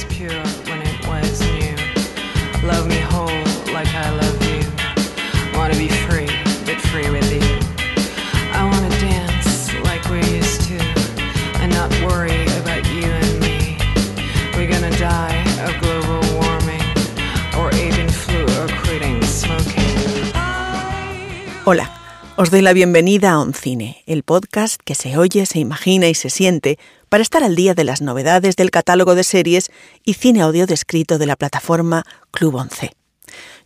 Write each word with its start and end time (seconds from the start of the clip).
was 0.00 0.16
pure 0.16 0.42
when 0.68 0.80
it 0.82 1.06
was 1.06 1.40
new. 1.40 1.76
Love 2.66 2.86
me 2.86 3.00
whole 3.12 3.44
like 3.72 3.92
I 3.94 4.10
love 4.10 4.38
you. 4.48 4.62
Wanna 5.58 5.74
be 5.74 5.88
free, 5.88 6.30
but 6.64 6.78
free 6.90 7.10
with 7.10 7.28
you. 7.32 7.44
I 8.52 8.64
wanna 8.64 8.88
dance 9.00 9.72
like 9.84 10.04
we 10.08 10.20
used 10.38 10.62
to 10.68 10.78
and 11.60 11.72
not 11.72 11.90
worry 12.06 12.44
about 12.60 12.84
you 12.94 13.04
and 13.04 13.40
me. 13.40 13.76
We're 14.54 14.70
gonna 14.70 14.96
die 14.96 15.42
of 15.66 15.72
global 15.80 16.20
warming 16.38 16.84
or 17.58 17.68
avian 17.74 18.08
flu 18.08 18.42
or 18.60 18.68
quitting 18.82 19.22
smoking. 19.22 20.32
Hola, 21.64 21.90
os 22.36 22.50
doy 22.50 22.62
la 22.62 22.72
bienvenida 22.72 23.32
a 23.32 23.40
Oncine, 23.40 24.02
el 24.06 24.22
podcast 24.22 24.80
que 24.82 24.94
se 24.94 25.18
oye, 25.18 25.46
se 25.46 25.58
imagina 25.58 26.08
y 26.08 26.14
se 26.14 26.30
siente 26.30 26.78
para 27.10 27.22
estar 27.22 27.42
al 27.44 27.56
día 27.56 27.74
de 27.74 27.84
las 27.84 28.00
novedades 28.00 28.56
del 28.56 28.70
catálogo 28.70 29.14
de 29.14 29.24
series 29.24 29.70
y 30.04 30.14
cine 30.14 30.40
audio 30.40 30.66
descrito 30.66 31.18
de 31.18 31.26
la 31.26 31.36
plataforma 31.36 32.04
Club 32.30 32.54
Once. 32.54 32.92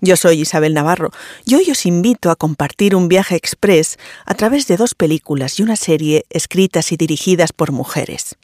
Yo 0.01 0.17
soy 0.17 0.41
Isabel 0.41 0.75
Navarro 0.75 1.11
y 1.47 1.55
hoy 1.55 1.71
os 1.71 1.87
invito 1.87 2.31
a 2.31 2.37
compartir 2.37 2.95
un 2.97 3.09
viaje 3.09 3.37
express 3.37 3.99
a 4.27 4.35
través 4.35 4.67
de 4.67 4.77
dos 4.77 4.95
películas 4.95 5.59
y 5.59 5.63
una 5.63 5.77
serie 5.77 6.25
escritas 6.31 6.91
y 6.93 6.97
dirigidas 6.97 7.53
por 7.53 7.71
mujeres. 7.71 8.37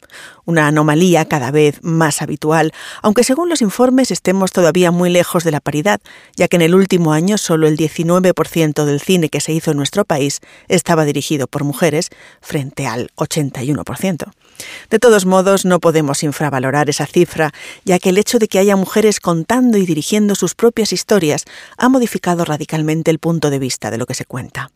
Una 0.45 0.67
anomalía 0.67 1.25
cada 1.25 1.51
vez 1.51 1.79
más 1.83 2.21
habitual, 2.21 2.71
aunque 3.01 3.23
según 3.23 3.49
los 3.49 3.61
informes 3.61 4.11
estemos 4.11 4.51
todavía 4.51 4.91
muy 4.91 5.09
lejos 5.09 5.43
de 5.43 5.51
la 5.51 5.59
paridad, 5.59 5.99
ya 6.35 6.47
que 6.47 6.55
en 6.55 6.63
el 6.63 6.75
último 6.75 7.13
año 7.13 7.37
solo 7.37 7.67
el 7.67 7.77
19% 7.77 8.85
del 8.85 9.01
cine 9.01 9.29
que 9.29 9.41
se 9.41 9.51
hizo 9.51 9.71
en 9.71 9.77
nuestro 9.77 10.05
país 10.05 10.41
estaba 10.67 11.05
dirigido 11.05 11.47
por 11.47 11.63
mujeres 11.63 12.09
frente 12.41 12.87
al 12.87 13.11
81%. 13.17 14.31
De 14.89 14.99
todos 14.99 15.25
modos, 15.25 15.65
no 15.65 15.79
podemos 15.79 16.23
infravalorar 16.23 16.89
esa 16.89 17.05
cifra, 17.05 17.53
ya 17.85 17.99
que 17.99 18.09
el 18.09 18.17
hecho 18.17 18.39
de 18.39 18.47
que 18.47 18.59
haya 18.59 18.75
mujeres 18.75 19.19
contando 19.19 19.77
y 19.77 19.85
dirigiendo 19.85 20.35
sus 20.35 20.55
propias 20.55 20.93
historias 20.93 21.45
ha 21.77 21.89
modificado 21.89 22.45
radicalmente 22.45 23.11
el 23.11 23.19
punto 23.19 23.49
de 23.49 23.59
vista 23.59 23.91
de 23.91 23.97
lo 23.97 24.05
que 24.05 24.13
se 24.13 24.25
cuenta. 24.25 24.71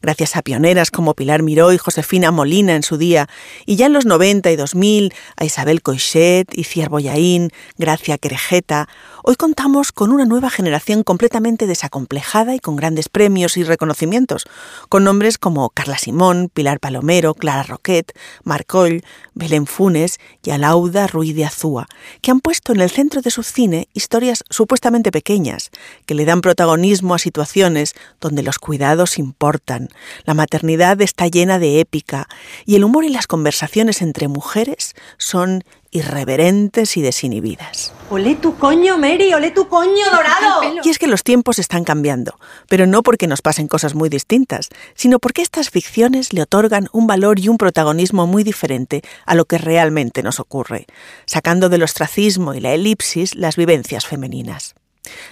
Gracias 0.00 0.36
a 0.36 0.42
pioneras 0.42 0.90
como 0.90 1.14
Pilar 1.14 1.42
Miró 1.42 1.72
y 1.72 1.78
Josefina 1.78 2.30
Molina 2.30 2.74
en 2.74 2.82
su 2.82 2.96
día, 2.96 3.28
y 3.66 3.76
ya 3.76 3.86
en 3.86 3.92
los 3.92 4.06
90 4.06 4.50
y 4.50 4.56
2000 4.56 5.12
a 5.36 5.44
Isabel 5.44 5.82
Coixet, 5.82 6.46
Iciar 6.56 6.88
Boyaín, 6.88 7.50
Gracia 7.76 8.18
Querejeta, 8.18 8.88
hoy 9.30 9.36
contamos 9.36 9.92
con 9.92 10.10
una 10.10 10.24
nueva 10.24 10.48
generación 10.48 11.02
completamente 11.02 11.66
desacomplejada 11.66 12.54
y 12.54 12.60
con 12.60 12.76
grandes 12.76 13.10
premios 13.10 13.58
y 13.58 13.62
reconocimientos, 13.62 14.46
con 14.88 15.04
nombres 15.04 15.36
como 15.36 15.68
Carla 15.68 15.98
Simón, 15.98 16.50
Pilar 16.50 16.80
Palomero, 16.80 17.34
Clara 17.34 17.62
Roquet, 17.62 18.18
Marcoll, 18.44 19.02
Belén 19.34 19.66
Funes 19.66 20.18
y 20.42 20.48
Alauda 20.48 21.06
Ruiz 21.08 21.36
de 21.36 21.44
Azúa, 21.44 21.88
que 22.22 22.30
han 22.30 22.40
puesto 22.40 22.72
en 22.72 22.80
el 22.80 22.88
centro 22.88 23.20
de 23.20 23.30
su 23.30 23.42
cine 23.42 23.88
historias 23.92 24.44
supuestamente 24.48 25.12
pequeñas, 25.12 25.72
que 26.06 26.14
le 26.14 26.24
dan 26.24 26.40
protagonismo 26.40 27.14
a 27.14 27.18
situaciones 27.18 27.92
donde 28.22 28.42
los 28.42 28.58
cuidados 28.58 29.18
importan, 29.18 29.90
la 30.24 30.32
maternidad 30.32 31.02
está 31.02 31.28
llena 31.28 31.58
de 31.58 31.80
épica 31.80 32.28
y 32.64 32.76
el 32.76 32.84
humor 32.84 33.04
y 33.04 33.10
las 33.10 33.26
conversaciones 33.26 34.00
entre 34.00 34.26
mujeres 34.26 34.94
son 35.18 35.64
irreverentes 35.90 36.96
y 36.96 37.02
desinhibidas. 37.02 37.92
Olé 38.10 38.36
tu 38.36 38.56
coño, 38.56 38.98
Mary, 38.98 39.32
olé 39.34 39.50
tu 39.50 39.68
coño 39.68 40.04
dorado. 40.10 40.82
Y 40.82 40.88
es 40.88 40.98
que 40.98 41.06
los 41.06 41.24
tiempos 41.24 41.58
están 41.58 41.84
cambiando, 41.84 42.38
pero 42.68 42.86
no 42.86 43.02
porque 43.02 43.26
nos 43.26 43.42
pasen 43.42 43.68
cosas 43.68 43.94
muy 43.94 44.08
distintas, 44.08 44.68
sino 44.94 45.18
porque 45.18 45.42
estas 45.42 45.70
ficciones 45.70 46.32
le 46.32 46.42
otorgan 46.42 46.88
un 46.92 47.06
valor 47.06 47.38
y 47.38 47.48
un 47.48 47.58
protagonismo 47.58 48.26
muy 48.26 48.44
diferente 48.44 49.02
a 49.26 49.34
lo 49.34 49.44
que 49.44 49.58
realmente 49.58 50.22
nos 50.22 50.40
ocurre, 50.40 50.86
sacando 51.26 51.68
del 51.68 51.82
ostracismo 51.82 52.54
y 52.54 52.60
la 52.60 52.72
elipsis 52.72 53.34
las 53.34 53.56
vivencias 53.56 54.06
femeninas. 54.06 54.74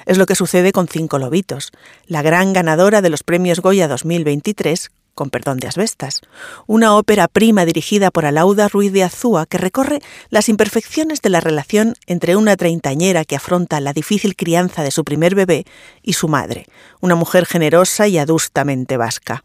Es 0.06 0.18
lo 0.18 0.26
que 0.26 0.34
sucede 0.34 0.72
con 0.72 0.88
Cinco 0.88 1.18
Lobitos, 1.18 1.72
la 2.06 2.22
gran 2.22 2.52
ganadora 2.52 3.02
de 3.02 3.10
los 3.10 3.22
premios 3.22 3.60
Goya 3.60 3.88
2023 3.88 4.90
con 5.16 5.30
perdón 5.30 5.58
de 5.58 5.66
asbestas, 5.66 6.20
una 6.68 6.94
ópera 6.94 7.26
prima 7.26 7.64
dirigida 7.64 8.12
por 8.12 8.26
Alauda 8.26 8.68
Ruiz 8.68 8.92
de 8.92 9.02
Azúa 9.02 9.46
que 9.46 9.58
recorre 9.58 10.00
las 10.30 10.48
imperfecciones 10.48 11.22
de 11.22 11.30
la 11.30 11.40
relación 11.40 11.94
entre 12.06 12.36
una 12.36 12.56
treintañera 12.56 13.24
que 13.24 13.34
afronta 13.34 13.80
la 13.80 13.94
difícil 13.94 14.36
crianza 14.36 14.84
de 14.84 14.92
su 14.92 15.02
primer 15.02 15.34
bebé 15.34 15.64
y 16.02 16.12
su 16.12 16.28
madre, 16.28 16.66
una 17.00 17.16
mujer 17.16 17.46
generosa 17.46 18.06
y 18.06 18.18
adustamente 18.18 18.96
vasca. 18.98 19.42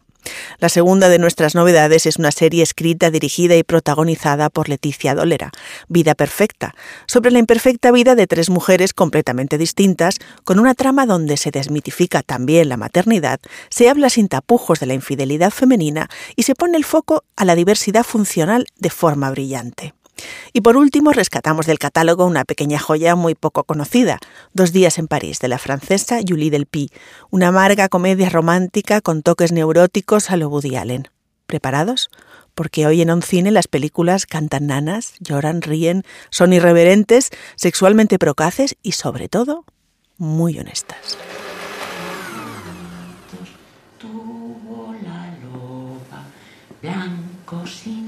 La 0.58 0.68
segunda 0.68 1.08
de 1.08 1.18
nuestras 1.18 1.54
novedades 1.54 2.06
es 2.06 2.16
una 2.16 2.30
serie 2.30 2.62
escrita, 2.62 3.10
dirigida 3.10 3.56
y 3.56 3.62
protagonizada 3.62 4.50
por 4.50 4.68
Leticia 4.68 5.14
Dolera, 5.14 5.50
Vida 5.88 6.14
Perfecta, 6.14 6.74
sobre 7.06 7.30
la 7.30 7.38
imperfecta 7.38 7.90
vida 7.90 8.14
de 8.14 8.26
tres 8.26 8.50
mujeres 8.50 8.94
completamente 8.94 9.58
distintas, 9.58 10.18
con 10.44 10.58
una 10.58 10.74
trama 10.74 11.06
donde 11.06 11.36
se 11.36 11.50
desmitifica 11.50 12.22
también 12.22 12.68
la 12.68 12.76
maternidad, 12.76 13.40
se 13.70 13.88
habla 13.88 14.10
sin 14.10 14.28
tapujos 14.28 14.80
de 14.80 14.86
la 14.86 14.94
infidelidad 14.94 15.50
femenina 15.50 16.08
y 16.36 16.44
se 16.44 16.54
pone 16.54 16.76
el 16.76 16.84
foco 16.84 17.24
a 17.36 17.44
la 17.44 17.54
diversidad 17.54 18.04
funcional 18.04 18.66
de 18.78 18.90
forma 18.90 19.30
brillante. 19.30 19.94
Y 20.52 20.60
por 20.60 20.76
último, 20.76 21.12
rescatamos 21.12 21.66
del 21.66 21.78
catálogo 21.78 22.26
una 22.26 22.44
pequeña 22.44 22.78
joya 22.78 23.14
muy 23.14 23.34
poco 23.34 23.64
conocida, 23.64 24.18
Dos 24.52 24.72
días 24.72 24.98
en 24.98 25.08
París, 25.08 25.38
de 25.38 25.48
la 25.48 25.58
francesa 25.58 26.20
Julie 26.26 26.50
Delpy, 26.50 26.90
una 27.30 27.48
amarga 27.48 27.88
comedia 27.88 28.28
romántica 28.28 29.00
con 29.00 29.22
toques 29.22 29.52
neuróticos 29.52 30.30
a 30.30 30.36
lo 30.36 30.48
Woody 30.48 30.76
Allen. 30.76 31.08
¿Preparados? 31.46 32.10
Porque 32.54 32.86
hoy 32.86 33.02
en 33.02 33.10
un 33.10 33.22
cine 33.22 33.50
las 33.50 33.66
películas 33.68 34.26
cantan 34.26 34.66
nanas, 34.66 35.14
lloran, 35.20 35.62
ríen, 35.62 36.04
son 36.30 36.52
irreverentes, 36.52 37.30
sexualmente 37.56 38.18
procaces 38.18 38.76
y, 38.82 38.92
sobre 38.92 39.28
todo, 39.28 39.64
muy 40.18 40.58
honestas. 40.58 41.16
Tuvo 43.98 44.94
la 45.02 45.34
loba 45.42 46.24
blancos 46.82 47.86
y 47.86 48.02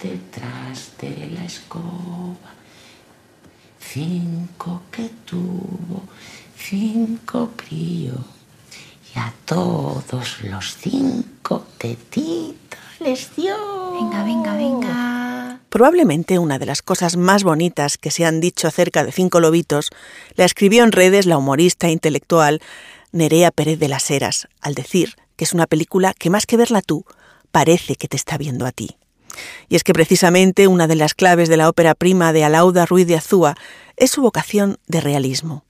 detrás 0.00 0.92
de 1.00 1.30
la 1.34 1.44
escoba. 1.44 2.52
Cinco 3.78 4.82
que 4.90 5.10
tuvo, 5.24 6.02
cinco 6.56 7.50
crió. 7.56 8.14
Y 9.14 9.18
a 9.18 9.32
todos 9.44 10.42
los 10.42 10.76
cinco 10.76 11.66
tetitos 11.78 12.80
les 13.00 13.34
dio. 13.36 13.56
Venga, 13.92 14.24
venga, 14.24 14.56
venga. 14.56 15.60
Probablemente 15.68 16.38
una 16.38 16.58
de 16.58 16.66
las 16.66 16.82
cosas 16.82 17.16
más 17.16 17.44
bonitas 17.44 17.98
que 17.98 18.10
se 18.10 18.24
han 18.24 18.40
dicho 18.40 18.68
acerca 18.68 19.04
de 19.04 19.12
Cinco 19.12 19.40
Lobitos 19.40 19.90
la 20.36 20.44
escribió 20.44 20.84
en 20.84 20.92
redes 20.92 21.26
la 21.26 21.36
humorista 21.36 21.88
intelectual 21.88 22.60
Nerea 23.12 23.50
Pérez 23.50 23.78
de 23.78 23.88
las 23.88 24.10
Heras, 24.10 24.48
al 24.60 24.74
decir 24.74 25.16
que 25.36 25.44
es 25.44 25.52
una 25.52 25.66
película 25.66 26.14
que 26.14 26.30
más 26.30 26.46
que 26.46 26.56
verla 26.56 26.80
tú, 26.80 27.04
parece 27.50 27.96
que 27.96 28.08
te 28.08 28.16
está 28.16 28.38
viendo 28.38 28.66
a 28.66 28.72
ti. 28.72 28.96
Y 29.68 29.76
es 29.76 29.84
que 29.84 29.92
precisamente 29.92 30.68
una 30.68 30.86
de 30.86 30.96
las 30.96 31.14
claves 31.14 31.48
de 31.48 31.56
la 31.56 31.68
ópera 31.68 31.94
prima 31.94 32.32
de 32.32 32.44
Alauda 32.44 32.86
Ruiz 32.86 33.06
de 33.06 33.16
Azúa 33.16 33.56
es 33.96 34.10
su 34.10 34.22
vocación 34.22 34.78
de 34.86 35.00
realismo. 35.00 35.64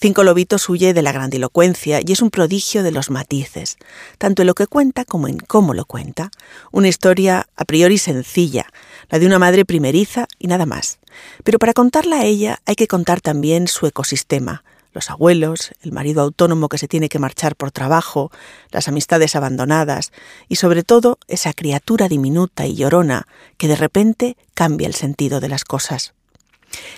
Cinco 0.00 0.24
Lobitos 0.24 0.68
huye 0.68 0.92
de 0.92 1.02
la 1.02 1.12
grandilocuencia 1.12 2.00
y 2.04 2.12
es 2.12 2.22
un 2.22 2.30
prodigio 2.30 2.82
de 2.82 2.90
los 2.90 3.10
matices, 3.10 3.78
tanto 4.18 4.42
en 4.42 4.46
lo 4.46 4.54
que 4.54 4.66
cuenta 4.66 5.04
como 5.04 5.28
en 5.28 5.38
cómo 5.38 5.74
lo 5.74 5.84
cuenta. 5.84 6.30
Una 6.70 6.88
historia 6.88 7.48
a 7.56 7.64
priori 7.64 7.98
sencilla, 7.98 8.66
la 9.08 9.18
de 9.18 9.26
una 9.26 9.38
madre 9.38 9.64
primeriza 9.64 10.26
y 10.38 10.48
nada 10.48 10.66
más. 10.66 10.98
Pero 11.44 11.58
para 11.58 11.72
contarla 11.72 12.20
a 12.20 12.24
ella 12.24 12.60
hay 12.66 12.74
que 12.74 12.88
contar 12.88 13.20
también 13.20 13.68
su 13.68 13.86
ecosistema, 13.86 14.64
los 14.94 15.10
abuelos, 15.10 15.72
el 15.82 15.92
marido 15.92 16.22
autónomo 16.22 16.68
que 16.68 16.78
se 16.78 16.88
tiene 16.88 17.08
que 17.08 17.18
marchar 17.18 17.56
por 17.56 17.72
trabajo, 17.72 18.30
las 18.70 18.88
amistades 18.88 19.36
abandonadas 19.36 20.12
y 20.48 20.56
sobre 20.56 20.82
todo 20.82 21.18
esa 21.28 21.52
criatura 21.52 22.08
diminuta 22.08 22.66
y 22.66 22.76
llorona 22.76 23.26
que 23.58 23.68
de 23.68 23.76
repente 23.76 24.36
cambia 24.54 24.86
el 24.86 24.94
sentido 24.94 25.40
de 25.40 25.48
las 25.48 25.64
cosas. 25.64 26.14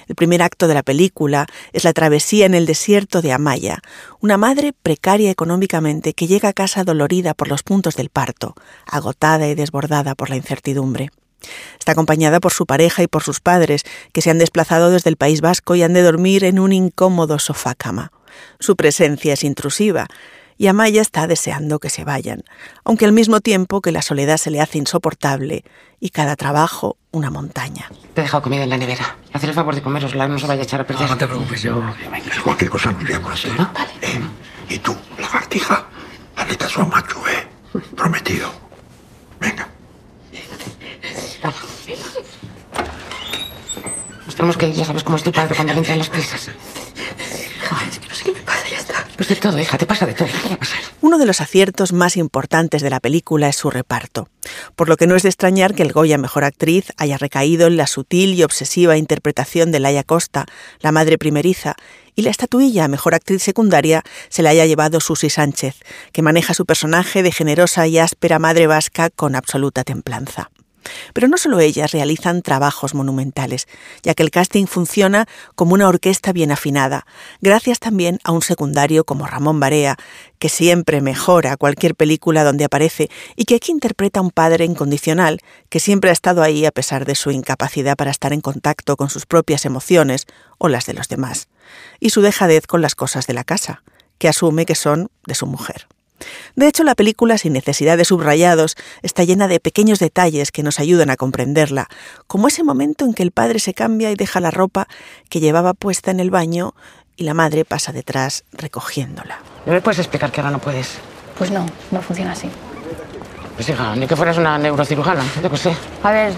El 0.07 0.15
primer 0.15 0.43
acto 0.43 0.69
de 0.69 0.75
la 0.75 0.83
película 0.83 1.47
es 1.73 1.85
la 1.85 1.93
travesía 1.93 2.47
en 2.47 2.55
el 2.55 2.67
desierto 2.67 3.21
de 3.23 3.33
Amaya, 3.33 3.83
una 4.21 4.37
madre 4.37 4.73
precaria 4.73 5.31
económicamente 5.31 6.15
que 6.15 6.27
llega 6.27 6.51
a 6.51 6.55
casa 6.55 6.85
dolorida 6.85 7.35
por 7.35 7.49
los 7.49 7.63
puntos 7.63 7.97
del 7.97 8.09
parto, 8.09 8.55
agotada 8.87 9.49
y 9.49 9.55
desbordada 9.55 10.15
por 10.15 10.31
la 10.31 10.37
incertidumbre. 10.37 11.11
Está 11.79 11.93
acompañada 11.93 12.41
por 12.41 12.53
su 12.53 12.67
pareja 12.67 13.03
y 13.03 13.07
por 13.07 13.23
sus 13.23 13.41
padres, 13.41 13.83
que 14.13 14.23
se 14.23 14.31
han 14.31 14.39
desplazado 14.39 14.91
desde 14.91 15.11
el 15.11 15.17
País 15.17 15.41
Vasco 15.41 15.75
y 15.75 15.83
han 15.83 15.93
de 15.93 16.03
dormir 16.03 16.45
en 16.45 16.59
un 16.59 16.73
incómodo 16.73 17.39
sofá 17.39 17.75
cama. 17.75 18.13
Su 18.59 18.77
presencia 18.77 19.35
es 19.35 19.45
intrusiva, 19.45 20.07
y 20.59 20.69
Amaya 20.69 21.03
está 21.03 21.27
deseando 21.27 21.79
que 21.79 21.91
se 21.91 22.05
vayan, 22.05 22.43
aunque 22.85 23.05
al 23.05 23.13
mismo 23.13 23.41
tiempo 23.41 23.81
que 23.81 23.93
la 23.93 24.03
soledad 24.03 24.39
se 24.39 24.51
le 24.51 24.61
hace 24.61 24.79
insoportable 24.79 25.65
y 26.01 26.11
cada 26.11 26.37
trabajo 26.37 26.97
una 27.11 27.31
montaña. 27.31 27.91
Te 28.15 28.23
he 28.23 28.25
dejado 28.25 28.43
comida 28.43 28.63
en 28.63 28.71
la 28.71 28.79
nevera. 28.79 29.17
Haz 29.33 29.45
el 29.45 29.53
favor 29.53 29.75
de 29.75 29.83
comerosla, 29.83 30.29
no 30.29 30.39
se 30.39 30.47
vaya 30.47 30.63
a 30.63 30.65
echar 30.65 30.81
a 30.81 30.87
perder. 30.87 31.05
No, 31.05 31.09
no 31.11 31.19
te 31.19 31.27
preocupes, 31.27 31.63
yo. 31.63 31.81
Venga, 32.11 32.43
cualquier 32.43 32.71
cosa 32.71 32.93
nos 32.93 33.09
llamas, 33.09 33.45
¿eh? 33.45 33.53
¿No? 33.57 33.71
Vale. 33.73 33.91
Eh, 34.03 34.21
Y 34.69 34.79
tú, 34.79 34.97
lagartija, 35.19 35.87
dale 36.37 36.57
caso 36.57 36.83
a 36.83 36.87
macho, 36.87 37.19
¿eh? 37.29 37.47
Prometido. 37.95 38.51
Tenemos 44.37 44.57
que 44.57 44.69
ir, 44.69 44.75
ya 44.75 44.85
sabes 44.85 45.03
cómo 45.03 45.17
es 45.17 45.23
tu 45.23 45.33
padre 45.33 45.55
cuando 45.55 45.73
le 45.73 45.79
entran 45.79 45.99
las 45.99 46.11
prisas. 46.11 46.49
es 46.49 47.99
que 47.99 48.09
no 48.09 48.15
sé 48.15 48.25
qué 48.25 48.33
me 48.33 48.41
pasa, 48.41 48.69
ya 48.71 48.77
está. 48.77 49.07
Pues 49.17 49.29
de 49.31 49.37
todo, 49.37 49.59
hija, 49.59 49.79
te 49.79 49.87
pasa 49.87 50.07
de 50.07 50.13
todo. 50.13 50.29
¿Qué 50.29 50.49
va 50.49 50.55
a 50.55 50.59
pasar? 50.59 50.79
Uno 51.01 51.19
de 51.19 51.27
los 51.27 51.41
aciertos 51.41 51.93
más 51.93 52.17
importantes 52.17 52.83
de 52.83 52.91
la 52.91 53.01
película 53.01 53.49
es 53.49 53.57
su 53.57 53.71
reparto, 53.71 54.29
por 54.75 54.89
lo 54.89 54.97
que 54.97 55.07
no 55.07 55.17
es 55.17 55.23
de 55.23 55.31
extrañar 55.31 55.75
que 55.75 55.83
el 55.83 55.93
Goya 55.93 56.19
Mejor 56.19 56.45
Actriz 56.45 56.93
haya 56.99 57.17
recaído 57.17 57.67
en 57.67 57.77
la 57.79 57.87
sutil 57.87 58.35
y 58.35 58.43
obsesiva 58.43 58.99
interpretación 58.99 59.73
de 59.73 59.81
Laia 59.81 60.05
Costa, 60.05 60.45
la 60.81 60.93
madre 60.93 61.17
primeriza, 61.17 61.75
y 62.15 62.23
la 62.23 62.31
estatuilla 62.31 62.89
Mejor 62.89 63.15
Actriz 63.15 63.43
Secundaria 63.43 64.03
se 64.29 64.43
la 64.43 64.51
haya 64.51 64.67
llevado 64.67 65.01
Susi 65.01 65.31
Sánchez, 65.31 65.77
que 66.13 66.23
maneja 66.23 66.55
su 66.55 66.67
personaje 66.67 67.23
de 67.23 67.33
generosa 67.33 67.87
y 67.87 67.99
áspera 67.99 68.39
madre 68.39 68.67
vasca 68.67 69.11
con 69.11 69.35
absoluta 69.35 69.85
templanza. 69.85 70.51
Pero 71.13 71.29
no 71.29 71.37
solo 71.39 71.61
ellas 71.61 71.93
realizan 71.93 72.43
trabajos 72.43 72.95
monumentales, 72.95 73.69
ya 74.03 74.15
que 74.15 74.23
el 74.23 74.31
casting 74.31 74.67
funciona 74.67 75.27
como 75.55 75.75
una 75.75 75.89
orquesta 75.89 76.33
bien 76.33 76.53
afinada, 76.53 77.07
gracias 77.41 77.79
también 77.79 78.19
a 78.25 78.33
un 78.33 78.43
secundario 78.43 79.05
como 79.05 79.27
Ramón 79.27 79.61
Barea, 79.61 79.97
que 80.39 80.49
siempre 80.49 81.01
mejora 81.01 81.57
cualquier 81.57 81.95
película 81.95 82.45
donde 82.45 82.65
aparece 82.65 83.11
y 83.37 83.45
que 83.45 83.57
aquí 83.57 83.73
interpreta 83.73 84.21
a 84.21 84.23
un 84.23 84.31
padre 84.31 84.65
incondicional 84.65 85.41
que 85.69 85.81
siempre 85.81 86.11
ha 86.11 86.13
estado 86.13 86.43
ahí 86.43 86.67
a 86.67 86.71
pesar 86.71 87.05
de 87.05 87.15
su 87.15 87.31
incapacidad 87.31 87.97
para 87.97 88.11
estar 88.11 88.33
en 88.33 88.41
contacto 88.41 88.97
con 88.97 89.11
sus 89.11 89.27
propias 89.27 89.65
emociones 89.65 90.27
o 90.59 90.69
las 90.69 90.87
de 90.87 90.95
los 90.95 91.09
demás, 91.09 91.49
y 92.01 92.11
su 92.11 92.21
dejadez 92.21 92.67
con 92.67 92.83
las 92.83 92.95
cosas 92.95 93.27
de 93.27 93.35
la 93.35 93.45
casa, 93.45 93.83
que 94.19 94.29
asume 94.29 94.67
que 94.67 94.75
son 94.75 95.11
de 95.27 95.35
su 95.35 95.47
mujer. 95.47 95.87
De 96.55 96.69
hecho, 96.69 96.85
la 96.85 96.95
película, 96.95 97.39
sin 97.39 97.53
necesidad 97.53 97.97
de 97.97 98.05
subrayados, 98.05 98.77
está 99.03 99.25
llena 99.25 99.49
de 99.49 99.61
pequeños 99.61 99.99
detalles 99.99 100.53
que 100.53 100.63
nos 100.63 100.81
ayudan 100.81 101.11
a 101.11 101.17
comprenderla, 101.17 101.89
como 102.27 102.49
ese 102.49 102.65
momento 102.65 103.05
en 103.05 103.15
que 103.15 103.23
el 103.23 103.31
padre 103.31 103.59
se 103.59 103.75
cambia 103.75 104.11
y 104.11 104.17
deja 104.17 104.41
la 104.41 104.51
ropa 104.51 104.89
que 105.29 105.41
llevaba 105.41 105.75
puesta 105.75 106.11
en 106.11 106.21
el 106.21 106.31
baño 106.31 106.75
y 107.17 107.25
la 107.25 107.35
madre 107.35 107.65
pasa 107.65 107.93
detrás 107.93 108.45
recogiéndola. 108.53 109.39
¿No 109.65 109.73
me 109.73 109.81
puedes 109.81 109.99
explicar 109.99 110.31
que 110.31 110.41
ahora 110.41 110.51
no 110.51 110.59
puedes? 110.59 110.99
Pues 111.39 111.51
no, 111.51 111.67
no 111.91 112.03
funciona 112.03 112.33
así. 112.33 112.49
Pues 113.55 113.69
hija, 113.69 113.97
ni 113.97 114.07
que 114.07 114.17
fueras 114.17 114.37
una 114.37 114.59
neurocirujana, 114.59 115.25
yo 115.43 115.51
qué 115.51 115.57
sé. 115.57 115.77
A 116.03 116.13
ver, 116.13 116.35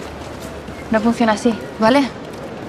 no 0.91 1.01
funciona 1.01 1.33
así, 1.33 1.53
¿vale? 1.79 2.09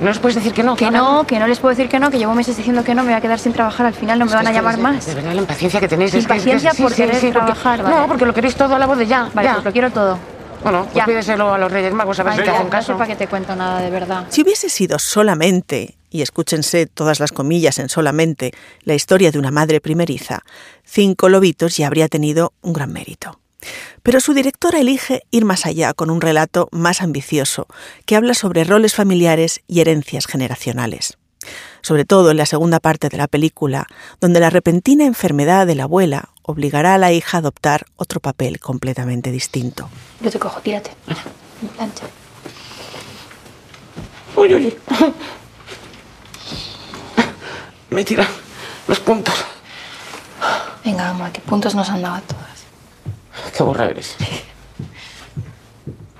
¿No 0.01 0.07
les 0.09 0.19
puedes 0.19 0.35
decir 0.37 0.53
que 0.55 0.63
no? 0.63 0.77
Que 0.77 0.87
ahora 0.87 0.99
no, 0.99 1.27
que 1.27 1.39
no 1.39 1.47
les 1.47 1.59
puedo 1.59 1.71
decir 1.75 1.89
que 1.91 1.99
no, 2.01 2.11
que 2.11 2.19
llevo 2.19 2.35
meses 2.35 2.57
diciendo 2.57 2.83
que 2.83 2.95
no, 2.95 3.03
me 3.03 3.09
voy 3.11 3.19
a 3.19 3.21
quedar 3.21 3.39
sin 3.39 3.53
trabajar, 3.53 3.85
al 3.87 3.95
final 3.95 4.19
no 4.19 4.25
me 4.25 4.31
Es 4.31 4.33
que 4.33 4.37
van 4.39 4.47
a 4.47 4.51
que 4.51 4.57
llamar 4.57 4.77
de- 4.77 4.83
más. 4.83 5.07
De 5.07 5.15
verdad, 5.15 5.35
la 5.35 5.41
impaciencia 5.43 5.79
que 5.81 5.89
tenéis. 5.89 6.15
es 6.15 6.27
que- 6.27 6.33
es 6.37 6.43
que- 6.43 6.51
Impaciencia 6.51 6.83
por 6.83 6.91
sí, 6.93 6.97
querer 7.03 7.17
sí, 7.17 7.31
trabajar, 7.31 7.83
vale. 7.83 7.95
No, 7.97 8.07
porque 8.09 8.25
lo 8.27 8.33
queréis 8.33 8.55
todo 8.57 8.75
a 8.75 8.79
la 8.79 8.87
voz 8.87 8.97
de 8.99 9.07
ya. 9.07 9.29
Vale, 9.35 9.49
ya. 9.49 9.55
pues 9.55 9.65
lo 9.67 9.73
quiero 9.73 9.91
todo. 9.91 10.19
Bueno, 10.63 10.83
pues 10.85 10.95
Ya. 10.95 11.05
pídeselo 11.07 11.53
a 11.55 11.59
los 11.59 11.71
Reyes 11.73 11.93
Magos 11.93 12.19
a 12.21 12.23
ver 12.23 12.35
si 12.37 12.43
te 12.43 12.51
hacen 12.51 12.69
caso. 12.69 12.93
para 12.95 13.07
qué 13.09 13.17
te 13.17 13.27
cuento 13.29 13.55
nada, 13.57 13.81
de 13.81 13.91
verdad. 13.91 14.25
Si 14.31 14.43
hubiese 14.43 14.69
sido 14.69 14.99
solamente, 14.99 15.97
y 16.11 16.23
escúchense 16.23 16.87
todas 16.87 17.19
las 17.21 17.33
comillas 17.33 17.79
en 17.79 17.89
solamente, 17.89 18.53
la 18.85 18.95
historia 18.95 19.31
de 19.31 19.39
una 19.39 19.51
madre 19.51 19.81
primeriza, 19.81 20.41
Cinco 20.85 21.29
Lobitos 21.29 21.77
ya 21.77 21.87
habría 21.87 22.09
tenido 22.09 22.53
un 22.63 22.73
gran 22.73 22.93
mérito. 22.93 23.40
Pero 24.03 24.21
su 24.21 24.35
directora 24.35 24.81
elige 24.81 25.23
ir 25.31 25.45
más 25.45 25.67
allá 25.67 25.93
con 25.95 26.11
un 26.11 26.21
relato 26.21 26.69
más 26.73 27.03
ambicioso, 27.03 27.67
que 28.07 28.17
habla 28.17 28.35
sobre 28.35 28.65
roles 28.65 28.95
familiares 28.95 29.61
y 29.67 29.81
herencias 29.81 30.27
generacionales. 30.27 31.19
Sobre 31.83 32.05
todo 32.05 32.31
en 32.31 32.37
la 32.37 32.47
segunda 32.47 32.81
parte 32.81 33.09
de 33.09 33.17
la 33.17 33.27
película, 33.27 33.87
donde 34.21 34.41
la 34.41 34.51
repentina 34.51 35.05
enfermedad 35.05 35.67
de 35.67 35.75
la 35.75 35.85
abuela 35.85 36.31
obligará 36.43 36.95
a 36.95 36.99
la 36.99 37.13
hija 37.13 37.39
a 37.39 37.41
adoptar 37.41 37.87
otro 37.97 38.21
papel 38.21 38.61
completamente 38.61 39.31
distinto. 39.31 39.89
Yo 40.21 40.31
te 40.31 40.39
cojo, 40.39 40.61
tírate. 40.61 40.91
Plancha. 41.77 42.05
Uy, 44.37 44.55
uy. 44.55 44.77
Me 47.91 48.05
tira 48.05 48.29
los 48.87 49.01
puntos. 49.01 49.35
Venga, 50.85 51.13
vamos, 51.13 51.31
¿qué 51.31 51.41
puntos 51.41 51.75
nos 51.75 51.89
han 51.91 52.03
dado 52.03 52.17
a? 52.17 52.23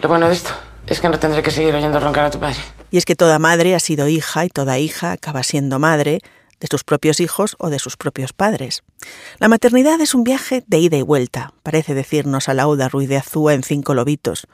Lo 0.01 0.09
bueno 0.09 0.29
de 0.29 0.35
esto 0.35 0.51
es 0.87 1.01
que 1.01 1.09
no 1.09 1.19
tendré 1.19 1.43
que 1.43 1.51
seguir 1.51 1.75
oyendo 1.75 2.01
roncar 2.01 2.27
a 2.27 2.31
tu 2.31 2.39
padre. 2.41 2.59
Y 2.91 2.99
es 2.99 3.05
que 3.05 3.17
toda 3.17 3.39
madre 3.39 3.75
ha 3.75 3.81
sido 3.81 4.09
hija 4.09 4.45
y 4.45 4.49
toda 4.49 4.79
hija 4.79 5.13
acaba 5.13 5.43
siendo 5.43 5.79
madre 5.79 6.21
de 6.61 6.69
sus 6.71 6.85
propios 6.85 7.21
hijos 7.21 7.57
o 7.59 7.71
de 7.71 7.79
sus 7.79 7.97
propios 7.97 8.33
padres. 8.33 8.83
La 9.39 9.49
maternidad 9.49 10.01
es 10.01 10.15
un 10.15 10.25
viaje 10.25 10.63
de 10.67 10.79
ida 10.79 10.97
y 10.97 11.03
vuelta, 11.03 11.55
parece 11.63 11.95
decirnos 11.95 12.49
Alauda 12.49 12.89
Ruiz 12.89 13.09
de 13.09 13.17
Azúa 13.17 13.55
en 13.55 13.63
Cinco 13.63 13.95
Lobitos, 13.95 14.47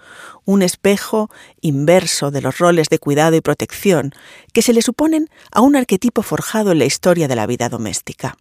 un 0.44 0.62
espejo 0.62 1.28
inverso 1.60 2.30
de 2.30 2.42
los 2.42 2.58
roles 2.58 2.88
de 2.88 2.98
cuidado 2.98 3.34
y 3.34 3.40
protección 3.40 4.12
que 4.52 4.62
se 4.62 4.72
le 4.72 4.82
suponen 4.82 5.28
a 5.50 5.60
un 5.60 5.74
arquetipo 5.74 6.22
forjado 6.22 6.70
en 6.72 6.78
la 6.78 6.84
historia 6.84 7.26
de 7.26 7.36
la 7.36 7.46
vida 7.46 7.68
doméstica. 7.68 8.36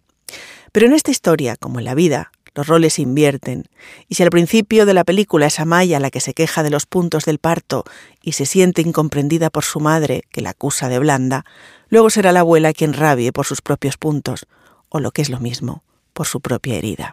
Pero 0.70 0.86
en 0.86 0.92
esta 0.92 1.10
historia, 1.10 1.56
como 1.56 1.80
en 1.80 1.86
la 1.86 1.94
vida, 1.94 2.30
los 2.56 2.66
roles 2.66 2.94
se 2.94 3.02
invierten, 3.02 3.68
y 4.08 4.14
si 4.14 4.22
al 4.22 4.30
principio 4.30 4.86
de 4.86 4.94
la 4.94 5.04
película 5.04 5.46
es 5.46 5.60
Amaya 5.60 6.00
la 6.00 6.10
que 6.10 6.20
se 6.20 6.32
queja 6.32 6.62
de 6.62 6.70
los 6.70 6.86
puntos 6.86 7.26
del 7.26 7.38
parto 7.38 7.84
y 8.22 8.32
se 8.32 8.46
siente 8.46 8.80
incomprendida 8.80 9.50
por 9.50 9.62
su 9.62 9.78
madre, 9.78 10.24
que 10.32 10.40
la 10.40 10.50
acusa 10.50 10.88
de 10.88 10.98
blanda, 10.98 11.44
luego 11.90 12.08
será 12.08 12.32
la 12.32 12.40
abuela 12.40 12.72
quien 12.72 12.94
rabie 12.94 13.30
por 13.30 13.44
sus 13.44 13.60
propios 13.60 13.98
puntos, 13.98 14.46
o 14.88 15.00
lo 15.00 15.10
que 15.10 15.20
es 15.20 15.28
lo 15.28 15.38
mismo, 15.38 15.84
por 16.14 16.26
su 16.26 16.40
propia 16.40 16.76
herida. 16.76 17.12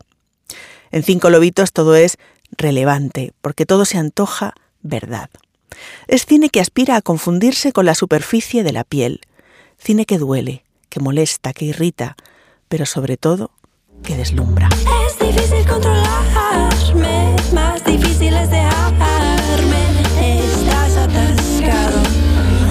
En 0.91 1.03
Cinco 1.03 1.29
Lobitos 1.29 1.73
todo 1.73 1.97
es 1.97 2.17
relevante, 2.57 3.33
porque 3.41 3.65
todo 3.65 3.83
se 3.83 3.97
antoja 3.97 4.53
verdad. 4.81 5.29
Es 6.07 6.25
cine 6.25 6.49
que 6.49 6.61
aspira 6.61 6.95
a 6.95 7.01
confundirse 7.01 7.73
con 7.73 7.85
la 7.85 7.95
superficie 7.95 8.63
de 8.63 8.71
la 8.71 8.85
piel, 8.85 9.19
cine 9.77 10.05
que 10.05 10.19
duele, 10.19 10.63
que 10.87 11.01
molesta, 11.01 11.51
que 11.51 11.65
irrita, 11.65 12.15
pero 12.69 12.85
sobre 12.85 13.17
todo 13.17 13.51
que 14.03 14.15
deslumbra. 14.15 14.69
Difícil 15.23 15.65
controlarme, 15.65 17.33
más 17.53 17.81
difícil 17.85 18.33
es 18.33 18.49
dejarme. 18.49 19.81
Estás 20.19 20.97
atascado. 20.97 21.99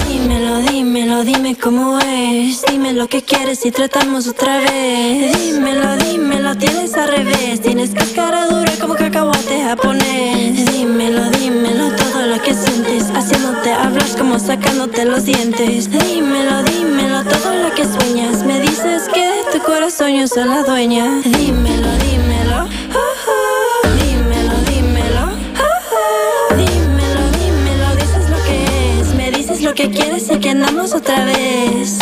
Dímelo, 0.07 0.59
dímelo, 0.59 1.23
dime 1.23 1.55
cómo 1.55 1.97
es. 1.99 2.63
Dime 2.69 2.93
lo 2.93 3.07
que 3.07 3.23
quieres 3.23 3.65
y 3.65 3.71
tratamos 3.71 4.27
otra 4.27 4.59
vez. 4.59 5.35
Dímelo, 5.41 5.97
dímelo, 5.97 6.55
tienes 6.55 6.93
al 6.95 7.09
revés. 7.09 7.59
Tienes 7.59 7.89
cáscara 7.89 8.45
dura 8.47 8.71
como 8.79 8.93
cacahuate 8.93 9.63
japonés. 9.63 10.71
Dímelo, 10.71 11.31
dímelo, 11.31 11.95
todo 11.95 12.27
lo 12.27 12.39
que 12.39 12.53
sientes. 12.53 13.09
Haciéndote 13.15 13.73
hablar 13.73 14.07
como 14.15 14.37
sacándote 14.37 15.05
los 15.05 15.25
dientes. 15.25 15.89
Dímelo, 15.89 16.61
dímelo, 16.63 17.23
todo 17.23 17.55
lo 17.55 17.73
que 17.73 17.83
sueñas. 17.85 18.43
Me 18.43 18.61
dices 18.61 19.09
que 19.11 19.21
de 19.21 19.43
tu 19.51 19.59
corazón 19.65 20.13
yo 20.15 20.27
soy 20.27 20.45
la 20.45 20.61
dueña. 20.61 21.05
Dímelo, 21.23 21.87
dímelo. 21.97 22.32
Que 29.75 29.89
quieres 29.89 30.29
y 30.29 30.39
que 30.39 30.49
andamos 30.49 30.93
otra 30.93 31.25
vez. 31.25 31.97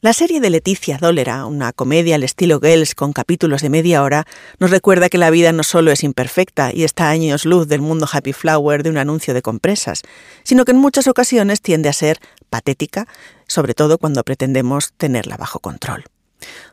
La 0.00 0.12
serie 0.12 0.40
de 0.40 0.48
Leticia 0.48 0.96
Dólera, 0.96 1.44
una 1.46 1.72
comedia 1.72 2.14
al 2.14 2.22
estilo 2.22 2.60
Girls 2.60 2.94
con 2.94 3.12
capítulos 3.12 3.62
de 3.62 3.70
media 3.70 4.04
hora, 4.04 4.24
nos 4.60 4.70
recuerda 4.70 5.08
que 5.08 5.18
la 5.18 5.30
vida 5.30 5.52
no 5.52 5.64
solo 5.64 5.90
es 5.90 6.04
imperfecta 6.04 6.72
y 6.72 6.84
está 6.84 7.08
años 7.08 7.44
luz 7.44 7.66
del 7.66 7.80
mundo 7.80 8.06
happy 8.10 8.32
flower 8.32 8.84
de 8.84 8.90
un 8.90 8.96
anuncio 8.96 9.34
de 9.34 9.42
compresas, 9.42 10.02
sino 10.44 10.64
que 10.64 10.70
en 10.70 10.78
muchas 10.78 11.08
ocasiones 11.08 11.60
tiende 11.60 11.88
a 11.88 11.92
ser 11.92 12.20
patética, 12.48 13.08
sobre 13.48 13.74
todo 13.74 13.98
cuando 13.98 14.22
pretendemos 14.22 14.92
tenerla 14.96 15.36
bajo 15.36 15.58
control. 15.58 16.04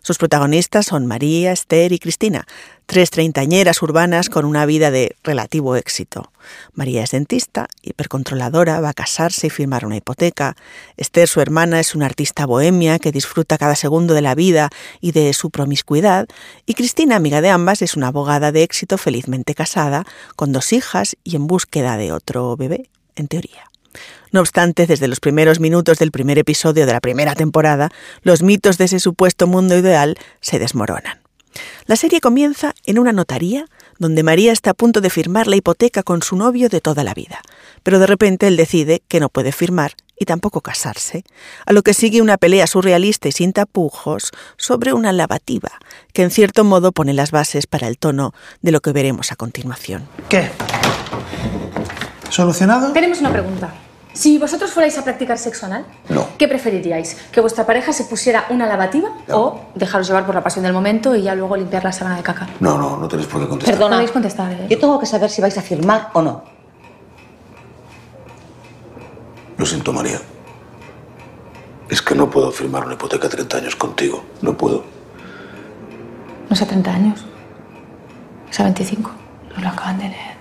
Sus 0.01 0.17
protagonistas 0.17 0.87
son 0.87 1.05
María, 1.05 1.51
Esther 1.51 1.91
y 1.91 1.99
Cristina, 1.99 2.45
tres 2.85 3.11
treintañeras 3.11 3.81
urbanas 3.81 4.29
con 4.29 4.45
una 4.45 4.65
vida 4.65 4.89
de 4.89 5.15
relativo 5.23 5.75
éxito. 5.75 6.31
María 6.73 7.03
es 7.03 7.11
dentista, 7.11 7.67
hipercontroladora, 7.81 8.81
va 8.81 8.89
a 8.89 8.93
casarse 8.93 9.47
y 9.47 9.49
firmar 9.49 9.85
una 9.85 9.97
hipoteca. 9.97 10.55
Esther, 10.97 11.27
su 11.27 11.41
hermana, 11.41 11.79
es 11.79 11.93
una 11.93 12.07
artista 12.07 12.45
bohemia 12.45 12.97
que 12.97 13.11
disfruta 13.11 13.57
cada 13.57 13.75
segundo 13.75 14.13
de 14.13 14.21
la 14.21 14.35
vida 14.35 14.69
y 15.01 15.11
de 15.11 15.33
su 15.33 15.51
promiscuidad. 15.51 16.27
Y 16.65 16.73
Cristina, 16.73 17.15
amiga 17.15 17.41
de 17.41 17.49
ambas, 17.49 17.81
es 17.81 17.95
una 17.95 18.07
abogada 18.07 18.51
de 18.51 18.63
éxito 18.63 18.97
felizmente 18.97 19.53
casada, 19.53 20.05
con 20.35 20.51
dos 20.51 20.73
hijas 20.73 21.15
y 21.23 21.35
en 21.35 21.45
búsqueda 21.47 21.97
de 21.97 22.11
otro 22.11 22.57
bebé, 22.57 22.89
en 23.15 23.27
teoría. 23.27 23.69
No 24.31 24.41
obstante, 24.41 24.87
desde 24.87 25.07
los 25.07 25.19
primeros 25.19 25.59
minutos 25.59 25.97
del 25.97 26.11
primer 26.11 26.37
episodio 26.37 26.85
de 26.85 26.93
la 26.93 27.01
primera 27.01 27.35
temporada, 27.35 27.89
los 28.21 28.43
mitos 28.43 28.77
de 28.77 28.85
ese 28.85 28.99
supuesto 28.99 29.47
mundo 29.47 29.77
ideal 29.77 30.17
se 30.41 30.59
desmoronan. 30.59 31.19
La 31.85 31.95
serie 31.95 32.21
comienza 32.21 32.75
en 32.85 32.99
una 32.99 33.11
notaría 33.11 33.65
donde 33.97 34.23
María 34.23 34.51
está 34.51 34.71
a 34.71 34.75
punto 34.75 35.01
de 35.01 35.09
firmar 35.09 35.47
la 35.47 35.55
hipoteca 35.55 36.03
con 36.03 36.21
su 36.21 36.35
novio 36.35 36.69
de 36.69 36.81
toda 36.81 37.03
la 37.03 37.13
vida, 37.13 37.41
pero 37.83 37.99
de 37.99 38.07
repente 38.07 38.47
él 38.47 38.55
decide 38.55 39.01
que 39.07 39.19
no 39.19 39.29
puede 39.29 39.51
firmar 39.51 39.93
y 40.17 40.25
tampoco 40.25 40.61
casarse, 40.61 41.23
a 41.65 41.73
lo 41.73 41.81
que 41.81 41.93
sigue 41.93 42.21
una 42.21 42.37
pelea 42.37 42.67
surrealista 42.67 43.29
y 43.29 43.31
sin 43.31 43.53
tapujos 43.53 44.31
sobre 44.57 44.93
una 44.93 45.13
lavativa, 45.13 45.71
que 46.13 46.23
en 46.23 46.31
cierto 46.31 46.63
modo 46.63 46.91
pone 46.91 47.13
las 47.13 47.31
bases 47.31 47.67
para 47.67 47.87
el 47.87 47.97
tono 47.97 48.33
de 48.61 48.71
lo 48.71 48.81
que 48.81 48.91
veremos 48.91 49.31
a 49.31 49.37
continuación. 49.37 50.07
¿Qué? 50.29 50.51
¿Solucionado? 52.29 52.91
Tenemos 52.93 53.19
una 53.19 53.31
pregunta. 53.31 53.69
Si 54.13 54.37
vosotros 54.37 54.71
fuerais 54.71 54.97
a 54.97 55.03
practicar 55.03 55.37
sexo 55.37 55.67
anal, 55.67 55.85
No. 56.09 56.27
¿qué 56.37 56.47
preferiríais? 56.47 57.15
¿Que 57.31 57.41
vuestra 57.41 57.65
pareja 57.65 57.93
se 57.93 58.03
pusiera 58.05 58.45
una 58.49 58.65
lavativa 58.65 59.09
o 59.31 59.61
dejaros 59.75 60.07
llevar 60.07 60.25
por 60.25 60.35
la 60.35 60.43
pasión 60.43 60.63
del 60.63 60.73
momento 60.73 61.15
y 61.15 61.21
ya 61.21 61.35
luego 61.35 61.55
limpiar 61.55 61.83
la 61.83 61.91
sábana 61.91 62.17
de 62.17 62.23
caca? 62.23 62.47
No, 62.59 62.77
no, 62.77 62.97
no 62.97 63.07
tenéis 63.07 63.27
por 63.27 63.39
qué 63.41 63.47
contestar. 63.47 63.75
Perdona. 63.75 63.95
Podéis 63.97 64.11
contestar, 64.11 64.51
¿eh? 64.51 64.67
Yo 64.69 64.79
tengo 64.79 64.99
que 64.99 65.05
saber 65.05 65.29
si 65.29 65.41
vais 65.41 65.57
a 65.57 65.61
firmar 65.61 66.09
o 66.13 66.21
no. 66.21 66.43
Lo 69.57 69.65
siento, 69.65 69.93
María. 69.93 70.19
Es 71.89 72.01
que 72.01 72.15
no 72.15 72.29
puedo 72.29 72.51
firmar 72.51 72.85
una 72.85 72.93
hipoteca 72.95 73.27
a 73.27 73.29
30 73.29 73.57
años 73.57 73.75
contigo. 73.75 74.23
No 74.41 74.57
puedo. 74.57 74.83
No 76.49 76.53
es 76.55 76.61
a 76.61 76.65
30 76.65 76.91
años. 76.91 77.25
Es 78.49 78.59
a 78.59 78.63
25. 78.63 79.11
No 79.55 79.61
lo 79.61 79.69
acaban 79.69 79.97
de 79.97 80.05
leer. 80.09 80.38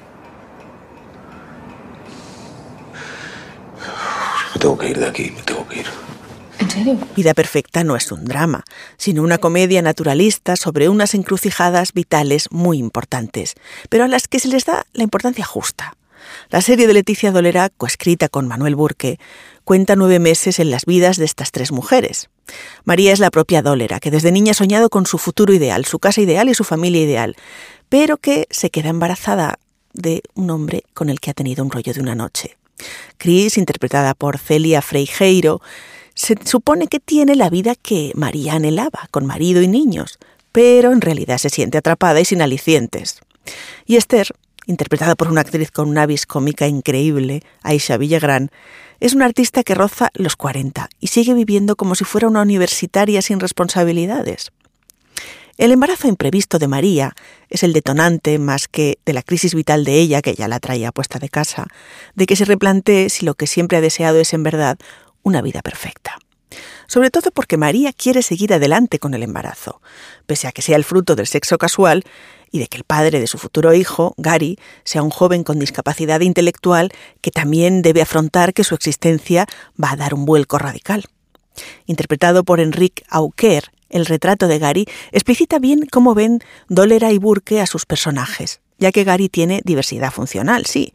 Me 4.58 4.62
tengo 4.62 4.76
que 4.76 4.90
ir 4.90 4.98
de 4.98 5.06
aquí, 5.06 5.30
me 5.30 5.40
tengo 5.42 5.68
que 5.68 5.78
ir. 5.78 5.86
¿En 6.58 6.68
serio? 6.68 6.98
Vida 7.14 7.32
Perfecta 7.32 7.84
no 7.84 7.94
es 7.94 8.10
un 8.10 8.24
drama, 8.24 8.64
sino 8.96 9.22
una 9.22 9.38
comedia 9.38 9.82
naturalista 9.82 10.56
sobre 10.56 10.88
unas 10.88 11.14
encrucijadas 11.14 11.92
vitales 11.92 12.48
muy 12.50 12.78
importantes, 12.78 13.54
pero 13.88 14.02
a 14.02 14.08
las 14.08 14.26
que 14.26 14.40
se 14.40 14.48
les 14.48 14.64
da 14.64 14.84
la 14.94 15.04
importancia 15.04 15.44
justa. 15.44 15.96
La 16.50 16.60
serie 16.60 16.88
de 16.88 16.92
Leticia 16.92 17.30
Dolera, 17.30 17.68
coescrita 17.68 18.28
con 18.28 18.48
Manuel 18.48 18.74
Burke, 18.74 19.20
cuenta 19.62 19.94
nueve 19.94 20.18
meses 20.18 20.58
en 20.58 20.72
las 20.72 20.86
vidas 20.86 21.18
de 21.18 21.26
estas 21.26 21.52
tres 21.52 21.70
mujeres. 21.70 22.28
María 22.82 23.12
es 23.12 23.20
la 23.20 23.30
propia 23.30 23.62
Dolera, 23.62 24.00
que 24.00 24.10
desde 24.10 24.32
niña 24.32 24.50
ha 24.50 24.54
soñado 24.54 24.90
con 24.90 25.06
su 25.06 25.18
futuro 25.18 25.54
ideal, 25.54 25.84
su 25.84 26.00
casa 26.00 26.20
ideal 26.20 26.48
y 26.48 26.54
su 26.54 26.64
familia 26.64 27.02
ideal, 27.02 27.36
pero 27.88 28.16
que 28.16 28.48
se 28.50 28.70
queda 28.70 28.88
embarazada 28.88 29.60
de 29.92 30.20
un 30.34 30.50
hombre 30.50 30.82
con 30.94 31.10
el 31.10 31.20
que 31.20 31.30
ha 31.30 31.34
tenido 31.34 31.64
un 31.64 31.70
rollo 31.70 31.94
de 31.94 32.00
una 32.00 32.16
noche. 32.16 32.57
Chris, 33.16 33.58
interpretada 33.58 34.14
por 34.14 34.38
Celia 34.38 34.82
Freijeiro, 34.82 35.60
se 36.14 36.34
supone 36.44 36.88
que 36.88 37.00
tiene 37.00 37.36
la 37.36 37.50
vida 37.50 37.74
que 37.74 38.12
María 38.14 38.54
anhelaba, 38.54 39.08
con 39.10 39.26
marido 39.26 39.62
y 39.62 39.68
niños, 39.68 40.18
pero 40.52 40.92
en 40.92 41.00
realidad 41.00 41.38
se 41.38 41.50
siente 41.50 41.78
atrapada 41.78 42.20
y 42.20 42.24
sin 42.24 42.42
alicientes. 42.42 43.20
Y 43.86 43.96
Esther, 43.96 44.28
interpretada 44.66 45.14
por 45.14 45.28
una 45.28 45.40
actriz 45.42 45.70
con 45.70 45.88
una 45.88 46.06
vis 46.06 46.26
cómica 46.26 46.66
increíble, 46.66 47.42
Aisha 47.62 47.96
Villagrán, 47.96 48.50
es 49.00 49.14
una 49.14 49.26
artista 49.26 49.62
que 49.62 49.76
roza 49.76 50.10
los 50.14 50.34
40 50.34 50.88
y 50.98 51.06
sigue 51.06 51.34
viviendo 51.34 51.76
como 51.76 51.94
si 51.94 52.04
fuera 52.04 52.26
una 52.26 52.42
universitaria 52.42 53.22
sin 53.22 53.38
responsabilidades. 53.38 54.50
El 55.58 55.72
embarazo 55.72 56.06
imprevisto 56.06 56.60
de 56.60 56.68
María 56.68 57.16
es 57.50 57.64
el 57.64 57.72
detonante 57.72 58.38
más 58.38 58.68
que 58.68 59.00
de 59.04 59.12
la 59.12 59.24
crisis 59.24 59.56
vital 59.56 59.84
de 59.84 59.98
ella, 59.98 60.22
que 60.22 60.36
ya 60.36 60.46
la 60.46 60.60
traía 60.60 60.92
puesta 60.92 61.18
de 61.18 61.28
casa, 61.28 61.66
de 62.14 62.26
que 62.26 62.36
se 62.36 62.44
replantee 62.44 63.10
si 63.10 63.26
lo 63.26 63.34
que 63.34 63.48
siempre 63.48 63.76
ha 63.76 63.80
deseado 63.80 64.20
es 64.20 64.32
en 64.32 64.44
verdad 64.44 64.78
una 65.24 65.42
vida 65.42 65.60
perfecta. 65.62 66.16
Sobre 66.86 67.10
todo 67.10 67.32
porque 67.32 67.56
María 67.56 67.92
quiere 67.92 68.22
seguir 68.22 68.54
adelante 68.54 69.00
con 69.00 69.14
el 69.14 69.24
embarazo, 69.24 69.82
pese 70.26 70.46
a 70.46 70.52
que 70.52 70.62
sea 70.62 70.76
el 70.76 70.84
fruto 70.84 71.16
del 71.16 71.26
sexo 71.26 71.58
casual 71.58 72.04
y 72.52 72.60
de 72.60 72.68
que 72.68 72.76
el 72.76 72.84
padre 72.84 73.18
de 73.18 73.26
su 73.26 73.36
futuro 73.36 73.74
hijo, 73.74 74.14
Gary, 74.16 74.60
sea 74.84 75.02
un 75.02 75.10
joven 75.10 75.42
con 75.42 75.58
discapacidad 75.58 76.20
intelectual 76.20 76.92
que 77.20 77.32
también 77.32 77.82
debe 77.82 78.00
afrontar 78.00 78.54
que 78.54 78.62
su 78.62 78.76
existencia 78.76 79.48
va 79.82 79.90
a 79.90 79.96
dar 79.96 80.14
un 80.14 80.24
vuelco 80.24 80.56
radical. 80.56 81.06
Interpretado 81.86 82.44
por 82.44 82.60
Enrique 82.60 83.02
Auquer, 83.08 83.72
el 83.90 84.06
retrato 84.06 84.48
de 84.48 84.58
Gary 84.58 84.86
explicita 85.12 85.58
bien 85.58 85.86
cómo 85.90 86.14
ven 86.14 86.40
Dolera 86.68 87.12
y 87.12 87.18
Burke 87.18 87.60
a 87.60 87.66
sus 87.66 87.86
personajes, 87.86 88.60
ya 88.78 88.92
que 88.92 89.04
Gary 89.04 89.28
tiene 89.28 89.60
diversidad 89.64 90.12
funcional, 90.12 90.66
sí, 90.66 90.92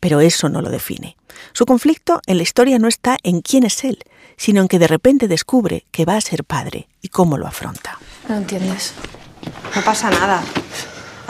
pero 0.00 0.20
eso 0.20 0.48
no 0.48 0.62
lo 0.62 0.70
define. 0.70 1.16
Su 1.52 1.66
conflicto 1.66 2.20
en 2.26 2.36
la 2.36 2.42
historia 2.42 2.78
no 2.78 2.88
está 2.88 3.16
en 3.22 3.40
quién 3.40 3.64
es 3.64 3.84
él, 3.84 3.98
sino 4.36 4.62
en 4.62 4.68
que 4.68 4.78
de 4.78 4.88
repente 4.88 5.28
descubre 5.28 5.86
que 5.90 6.04
va 6.04 6.16
a 6.16 6.20
ser 6.20 6.44
padre 6.44 6.88
y 7.00 7.08
cómo 7.08 7.38
lo 7.38 7.46
afronta. 7.46 7.98
No 8.28 8.36
entiendes. 8.36 8.94
No 9.74 9.82
pasa 9.82 10.10
nada. 10.10 10.42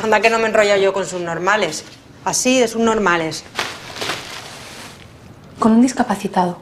Anda 0.02 0.20
que 0.20 0.30
no 0.30 0.38
me 0.38 0.48
enrollo 0.48 0.76
yo 0.76 0.92
con 0.92 1.06
subnormales. 1.06 1.84
Así 2.24 2.58
de 2.58 2.68
subnormales. 2.68 3.44
Con 5.58 5.72
un 5.72 5.82
discapacitado. 5.82 6.60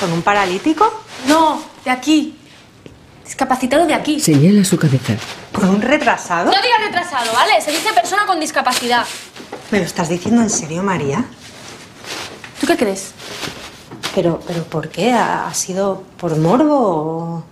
¿Con 0.00 0.12
un 0.12 0.22
paralítico? 0.22 1.02
No, 1.26 1.62
de 1.84 1.90
aquí. 1.90 2.38
Discapacitado 3.24 3.86
de 3.86 3.94
aquí. 3.94 4.20
Señala 4.20 4.64
su 4.64 4.76
cabeza. 4.78 5.14
¿Con 5.52 5.68
un 5.70 5.82
retrasado? 5.82 6.46
No 6.46 6.62
digas 6.62 6.80
retrasado, 6.84 7.32
¿vale? 7.32 7.60
Se 7.60 7.70
dice 7.70 7.92
persona 7.92 8.26
con 8.26 8.38
discapacidad. 8.38 9.04
¿Me 9.70 9.78
lo 9.78 9.84
estás 9.84 10.08
diciendo 10.08 10.42
en 10.42 10.50
serio, 10.50 10.82
María? 10.82 11.24
¿Tú 12.60 12.66
qué 12.66 12.76
crees? 12.76 13.12
Pero, 14.14 14.40
pero 14.46 14.62
¿por 14.64 14.88
qué? 14.90 15.12
¿Ha 15.12 15.48
ha 15.48 15.54
sido 15.54 16.04
por 16.18 16.36
morbo 16.36 16.76
o...? 16.76 17.44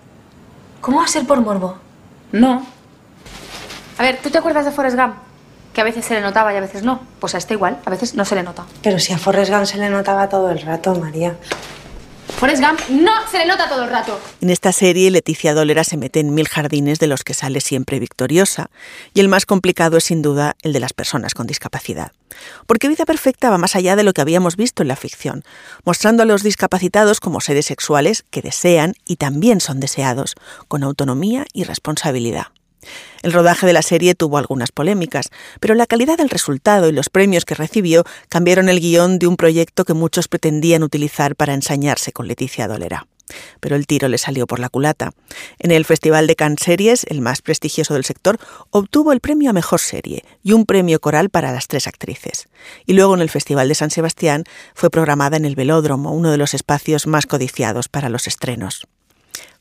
¿Cómo 0.81 0.99
va 0.99 1.05
a 1.05 1.09
ser 1.09 1.27
por 1.27 1.41
morbo? 1.41 1.77
No. 2.33 2.67
A 3.99 4.03
ver, 4.03 4.19
¿tú 4.23 4.31
te 4.31 4.39
acuerdas 4.39 4.65
de 4.65 4.73
Forrest 4.73 4.97
Gump? 4.97 5.15
Que 5.73 5.81
a 5.81 5.85
veces 5.85 6.05
se 6.05 6.15
le 6.15 6.21
notaba 6.21 6.53
y 6.53 6.57
a 6.57 6.61
veces 6.61 6.83
no. 6.83 7.01
Pues 7.19 7.35
a 7.35 7.39
este 7.39 7.55
igual, 7.55 7.79
a 7.85 7.91
veces 7.91 8.15
no 8.15 8.25
se 8.25 8.35
le 8.35 8.43
nota. 8.43 8.65
Pero 8.83 8.99
si 8.99 9.13
a 9.13 9.19
Forrest 9.19 9.51
Gump 9.51 9.65
se 9.65 9.79
le 9.79 9.89
notaba 9.89 10.29
todo 10.29 10.51
el 10.51 10.61
rato, 10.61 10.95
María. 10.95 11.37
Forrest 12.43 12.61
Gump 12.61 12.81
no 12.89 13.13
se 13.31 13.39
le 13.39 13.47
nota 13.47 13.69
todo 13.69 13.85
el 13.85 13.91
rato. 13.91 14.19
En 14.41 14.51
esta 14.51 14.73
serie, 14.73 15.13
Leticia 15.13 15.55
Dolera 15.55 15.85
se 15.85 15.97
mete 15.97 16.19
en 16.19 16.35
mil 16.35 16.49
jardines 16.49 16.99
de 16.99 17.07
los 17.07 17.23
que 17.23 17.35
sale 17.35 17.61
siempre 17.61 18.01
victoriosa, 18.01 18.69
y 19.15 19.21
el 19.21 19.29
más 19.29 19.47
complicado 19.47 19.97
es 19.97 20.03
sin 20.03 20.23
duda 20.23 20.57
el 20.63 20.73
de 20.73 20.81
las 20.81 20.93
personas 20.93 21.35
con 21.35 21.47
discapacidad. 21.47 22.11
Porque 22.67 22.89
Vida 22.89 23.07
Perfecta 23.07 23.49
va 23.49 23.59
más 23.59 23.77
allá 23.77 23.95
de 23.95 24.03
lo 24.03 24.13
que 24.13 24.23
habíamos 24.23 24.57
visto 24.57 24.83
en 24.83 24.89
la 24.89 24.97
ficción, 24.97 25.45
mostrando 25.85 26.25
a 26.25 26.27
los 26.27 26.43
discapacitados 26.43 27.21
como 27.21 27.41
seres 27.41 27.67
sexuales 27.67 28.25
que 28.29 28.43
desean 28.43 28.95
y 29.05 29.19
también 29.19 29.61
son 29.61 29.79
deseados, 29.79 30.35
con 30.67 30.83
autonomía 30.83 31.47
y 31.53 31.63
responsabilidad. 31.63 32.49
El 33.23 33.33
rodaje 33.33 33.67
de 33.67 33.73
la 33.73 33.83
serie 33.83 34.15
tuvo 34.15 34.39
algunas 34.39 34.73
polémicas, 34.73 35.31
pero 35.61 35.75
la 35.75 35.87
calidad 35.87 36.19
del 36.19 36.31
resultado 36.31 36.89
y 36.89 36.93
los 36.93 37.09
premios 37.09 37.45
que 37.45 37.55
recibió 37.55 38.05
cambiaron 38.29 38.69
el 38.69 38.81
guion 38.81 39.19
de 39.19 39.27
un 39.27 39.37
proyecto 39.37 39.85
que 39.85 39.95
muchos 39.95 40.29
pretendían 40.29 40.83
utilizar 40.83 41.37
para 41.37 41.55
ensañarse 41.55 42.13
con 42.13 42.27
Leticia 42.29 42.69
Dolera. 42.69 43.07
Pero 43.61 43.77
el 43.77 43.87
tiro 43.87 44.09
le 44.09 44.19
salió 44.19 44.47
por 44.47 44.59
la 44.59 44.69
culata. 44.69 45.13
En 45.59 45.71
el 45.71 45.85
Festival 45.85 46.27
de 46.27 46.37
Cannes 46.37 46.61
Series, 46.63 47.05
el 47.09 47.21
más 47.21 47.41
prestigioso 47.41 47.95
del 47.95 48.05
sector, 48.05 48.39
obtuvo 48.71 49.13
el 49.13 49.21
premio 49.21 49.51
a 49.51 49.53
Mejor 49.53 49.81
Serie 49.81 50.25
y 50.43 50.53
un 50.53 50.67
premio 50.67 51.01
coral 51.01 51.31
para 51.31 51.53
las 51.53 51.69
tres 51.69 51.87
actrices. 51.87 52.49
Y 52.87 52.93
luego 52.93 53.15
en 53.15 53.21
el 53.21 53.31
Festival 53.31 53.69
de 53.69 53.75
San 53.75 53.91
Sebastián 53.91 54.45
fue 54.75 54.91
programada 54.91 55.37
en 55.37 55.45
el 55.45 55.55
Velódromo, 55.55 56.13
uno 56.13 56.31
de 56.31 56.39
los 56.39 56.55
espacios 56.55 57.07
más 57.07 57.27
codiciados 57.27 57.89
para 57.89 58.09
los 58.09 58.27
estrenos 58.27 58.87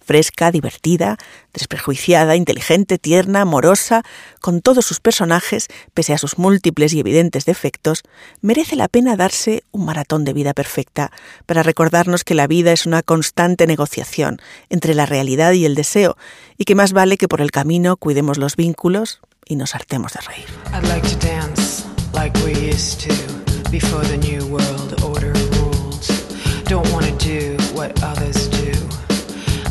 fresca, 0.03 0.51
divertida, 0.51 1.17
desprejuiciada, 1.53 2.35
inteligente, 2.35 2.97
tierna, 2.97 3.41
amorosa, 3.41 4.03
con 4.39 4.61
todos 4.61 4.85
sus 4.85 4.99
personajes, 4.99 5.67
pese 5.93 6.13
a 6.13 6.17
sus 6.17 6.37
múltiples 6.37 6.93
y 6.93 6.99
evidentes 6.99 7.45
defectos, 7.45 8.03
merece 8.41 8.75
la 8.75 8.87
pena 8.87 9.15
darse 9.15 9.63
un 9.71 9.85
maratón 9.85 10.25
de 10.25 10.33
vida 10.33 10.53
perfecta 10.53 11.11
para 11.45 11.63
recordarnos 11.63 12.23
que 12.23 12.35
la 12.35 12.47
vida 12.47 12.71
es 12.71 12.85
una 12.85 13.03
constante 13.03 13.67
negociación 13.67 14.41
entre 14.69 14.93
la 14.93 15.05
realidad 15.05 15.53
y 15.53 15.65
el 15.65 15.75
deseo, 15.75 16.17
y 16.57 16.65
que 16.65 16.75
más 16.75 16.93
vale 16.93 17.17
que 17.17 17.27
por 17.27 17.41
el 17.41 17.51
camino 17.51 17.97
cuidemos 17.97 18.37
los 18.37 18.55
vínculos 18.55 19.21
y 19.45 19.55
nos 19.55 19.75
hartemos 19.75 20.13
de 20.13 20.19
reír. 20.21 20.45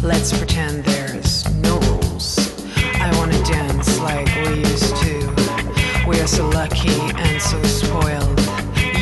Let's 0.03 0.33
pretend 0.33 0.85
there's 0.85 1.45
no 1.57 1.79
rules. 1.81 2.39
I 2.95 3.15
want 3.19 3.33
to 3.33 3.43
dance 3.43 4.01
like 4.01 4.35
we 4.47 4.61
used 4.61 4.97
to. 4.97 5.35
We 6.09 6.19
are 6.21 6.27
so 6.27 6.49
lucky 6.49 6.97
and 7.17 7.41
so 7.41 7.63
spoiled. 7.65 8.41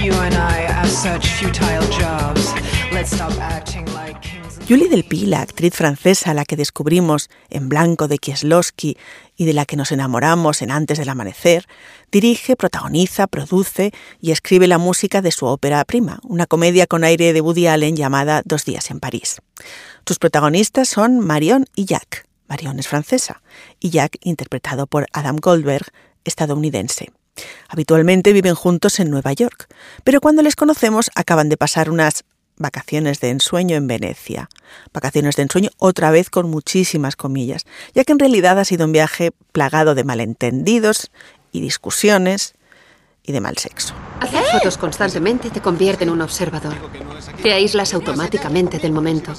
You 0.03 0.13
and 0.15 0.35
I 0.35 0.67
have 0.67 0.91
such 0.91 1.29
futile 1.29 1.87
jobs. 2.01 2.53
Let's 2.91 3.15
stop 3.15 3.33
acting 3.39 3.87
like 3.95 4.21
kings. 4.23 4.59
Julie 4.67 4.89
Delpy, 4.89 5.27
la 5.27 5.43
actriz 5.43 5.73
francesa 5.73 6.33
a 6.33 6.35
la 6.35 6.45
que 6.45 6.57
descubrimos 6.57 7.31
en 7.49 7.69
Blanco 7.69 8.09
de 8.09 8.19
Kieslowski 8.19 8.97
y 9.39 9.45
de 9.45 9.55
la 9.55 9.65
que 9.65 9.77
nos 9.77 9.93
enamoramos 9.93 10.61
en 10.61 10.73
Antes 10.73 10.99
del 10.99 11.09
Amanecer, 11.09 11.65
dirige, 12.11 12.57
protagoniza, 12.57 13.29
produce 13.29 13.93
y 14.21 14.33
escribe 14.33 14.67
la 14.67 14.79
música 14.79 15.23
de 15.23 15.31
su 15.31 15.47
ópera 15.47 15.83
prima, 15.85 16.19
una 16.25 16.47
comedia 16.47 16.89
con 16.89 17.05
aire 17.05 17.33
de 17.33 17.41
Woody 17.41 17.69
Allen 17.69 17.97
llamada 17.97 18.43
Dos 18.45 18.65
días 18.65 18.91
en 18.91 18.99
París. 18.99 19.41
Sus 20.05 20.19
protagonistas 20.19 20.89
son 20.89 21.21
Marion 21.21 21.67
y 21.77 21.85
Jack. 21.85 22.27
Marion 22.49 22.81
es 22.81 22.89
francesa 22.89 23.41
y 23.79 23.91
Jack 23.91 24.17
interpretado 24.23 24.89
por 24.89 25.07
Adam 25.13 25.37
Goldberg, 25.37 25.87
estadounidense. 26.25 27.13
Habitualmente 27.69 28.33
viven 28.33 28.57
juntos 28.57 28.99
en 28.99 29.09
Nueva 29.09 29.33
York, 29.33 29.69
pero 30.03 30.21
cuando 30.21 30.43
les 30.43 30.57
conocemos 30.57 31.13
acaban 31.15 31.49
de 31.49 31.57
pasar 31.57 31.91
unas 31.91 32.25
vacaciones 32.59 33.21
de 33.21 33.31
ensueño 33.31 33.77
en 33.77 33.87
Venecia. 33.87 34.49
Vacaciones 34.93 35.37
de 35.37 35.43
ensueño 35.43 35.71
otra 35.79 36.11
vez 36.11 36.31
con 36.31 36.51
muchísimas 36.51 37.17
comillas, 37.17 37.65
ya 37.95 38.05
que 38.05 38.13
en 38.13 38.19
realidad 38.19 38.59
ha 38.59 38.65
sido 38.65 38.85
un 38.85 38.93
viaje 38.93 39.33
plagado 39.53 39.95
de 39.95 40.05
malentendidos 40.05 41.11
y 41.53 41.61
discusiones 41.61 42.55
y 43.23 43.33
de 43.33 43.41
mal 43.41 43.59
sexo. 43.59 43.95
Hacer 44.21 44.43
fotos 44.45 44.79
constantemente 44.79 45.51
te 45.51 45.61
convierte 45.61 46.05
en 46.05 46.11
un 46.11 46.23
observador. 46.23 46.75
Te 47.43 47.53
aíslas 47.53 47.93
automáticamente 47.95 48.79
del 48.79 48.93
momento. 48.93 49.33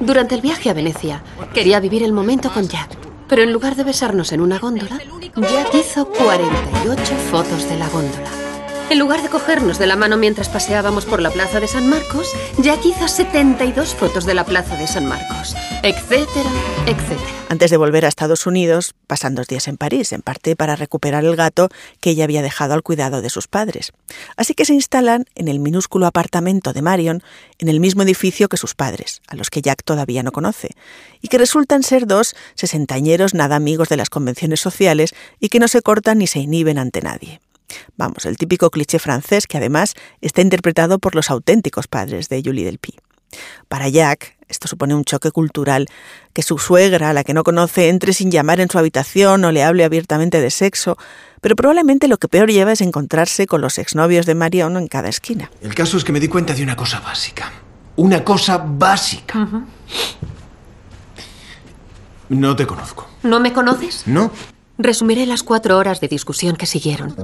Durante 0.00 0.34
el 0.34 0.40
viaje 0.40 0.70
a 0.70 0.74
Venecia, 0.74 1.22
quería 1.52 1.80
vivir 1.80 2.02
el 2.02 2.12
momento 2.12 2.50
con 2.50 2.66
Jack, 2.66 2.96
pero 3.28 3.42
en 3.42 3.52
lugar 3.52 3.76
de 3.76 3.84
besarnos 3.84 4.32
en 4.32 4.40
una 4.40 4.58
góndola, 4.58 4.98
Jack 5.36 5.74
hizo 5.74 6.06
48 6.06 7.14
fotos 7.30 7.68
de 7.68 7.76
la 7.76 7.88
góndola. 7.88 8.45
En 8.88 9.00
lugar 9.00 9.20
de 9.20 9.28
cogernos 9.28 9.80
de 9.80 9.86
la 9.88 9.96
mano 9.96 10.16
mientras 10.16 10.48
paseábamos 10.48 11.06
por 11.06 11.20
la 11.20 11.30
plaza 11.30 11.58
de 11.58 11.66
San 11.66 11.88
Marcos, 11.88 12.30
Jack 12.58 12.84
hizo 12.86 13.08
72 13.08 13.94
fotos 13.96 14.24
de 14.26 14.34
la 14.34 14.44
plaza 14.44 14.76
de 14.76 14.86
San 14.86 15.06
Marcos, 15.06 15.56
etcétera, 15.82 16.50
etcétera. 16.86 17.36
Antes 17.48 17.70
de 17.70 17.76
volver 17.78 18.04
a 18.04 18.08
Estados 18.08 18.46
Unidos, 18.46 18.94
pasan 19.08 19.34
dos 19.34 19.48
días 19.48 19.66
en 19.66 19.76
París, 19.76 20.12
en 20.12 20.22
parte 20.22 20.54
para 20.54 20.76
recuperar 20.76 21.24
el 21.24 21.34
gato 21.34 21.68
que 22.00 22.10
ella 22.10 22.24
había 22.24 22.42
dejado 22.42 22.74
al 22.74 22.84
cuidado 22.84 23.22
de 23.22 23.30
sus 23.30 23.48
padres. 23.48 23.92
Así 24.36 24.54
que 24.54 24.64
se 24.64 24.74
instalan 24.74 25.24
en 25.34 25.48
el 25.48 25.58
minúsculo 25.58 26.06
apartamento 26.06 26.72
de 26.72 26.82
Marion, 26.82 27.24
en 27.58 27.68
el 27.68 27.80
mismo 27.80 28.02
edificio 28.02 28.48
que 28.48 28.56
sus 28.56 28.76
padres, 28.76 29.20
a 29.26 29.34
los 29.34 29.50
que 29.50 29.62
Jack 29.62 29.82
todavía 29.84 30.22
no 30.22 30.30
conoce, 30.30 30.70
y 31.20 31.28
que 31.28 31.38
resultan 31.38 31.82
ser 31.82 32.06
dos 32.06 32.36
sesentañeros 32.54 33.34
nada 33.34 33.56
amigos 33.56 33.88
de 33.88 33.96
las 33.96 34.10
convenciones 34.10 34.60
sociales 34.60 35.12
y 35.40 35.48
que 35.48 35.58
no 35.58 35.66
se 35.66 35.82
cortan 35.82 36.18
ni 36.18 36.28
se 36.28 36.38
inhiben 36.38 36.78
ante 36.78 37.00
nadie. 37.00 37.40
Vamos, 37.96 38.26
el 38.26 38.36
típico 38.36 38.70
cliché 38.70 38.98
francés 38.98 39.46
que 39.46 39.56
además 39.56 39.94
está 40.20 40.40
interpretado 40.40 40.98
por 40.98 41.14
los 41.14 41.30
auténticos 41.30 41.88
padres 41.88 42.28
de 42.28 42.42
Julie 42.44 42.64
Delpy. 42.64 42.94
Para 43.68 43.88
Jack, 43.88 44.36
esto 44.48 44.68
supone 44.68 44.94
un 44.94 45.04
choque 45.04 45.30
cultural, 45.30 45.88
que 46.32 46.42
su 46.42 46.58
suegra, 46.58 47.12
la 47.12 47.24
que 47.24 47.34
no 47.34 47.42
conoce, 47.42 47.88
entre 47.88 48.12
sin 48.12 48.30
llamar 48.30 48.60
en 48.60 48.70
su 48.70 48.78
habitación 48.78 49.44
o 49.44 49.52
le 49.52 49.64
hable 49.64 49.84
abiertamente 49.84 50.40
de 50.40 50.50
sexo, 50.50 50.96
pero 51.40 51.56
probablemente 51.56 52.08
lo 52.08 52.18
que 52.18 52.28
peor 52.28 52.50
lleva 52.50 52.72
es 52.72 52.80
encontrarse 52.80 53.46
con 53.46 53.60
los 53.60 53.78
exnovios 53.78 54.26
de 54.26 54.34
Marion 54.34 54.76
en 54.76 54.88
cada 54.88 55.08
esquina. 55.08 55.50
El 55.60 55.74
caso 55.74 55.96
es 55.96 56.04
que 56.04 56.12
me 56.12 56.20
di 56.20 56.28
cuenta 56.28 56.54
de 56.54 56.62
una 56.62 56.76
cosa 56.76 57.00
básica. 57.00 57.52
Una 57.96 58.22
cosa 58.24 58.58
básica. 58.58 59.48
No 62.28 62.56
te 62.56 62.66
conozco. 62.66 63.08
¿No 63.22 63.40
me 63.40 63.52
conoces? 63.52 64.02
¿No? 64.06 64.30
Resumiré 64.78 65.24
las 65.24 65.42
cuatro 65.42 65.78
horas 65.78 66.00
de 66.00 66.08
discusión 66.08 66.54
que 66.54 66.66
siguieron. 66.66 67.16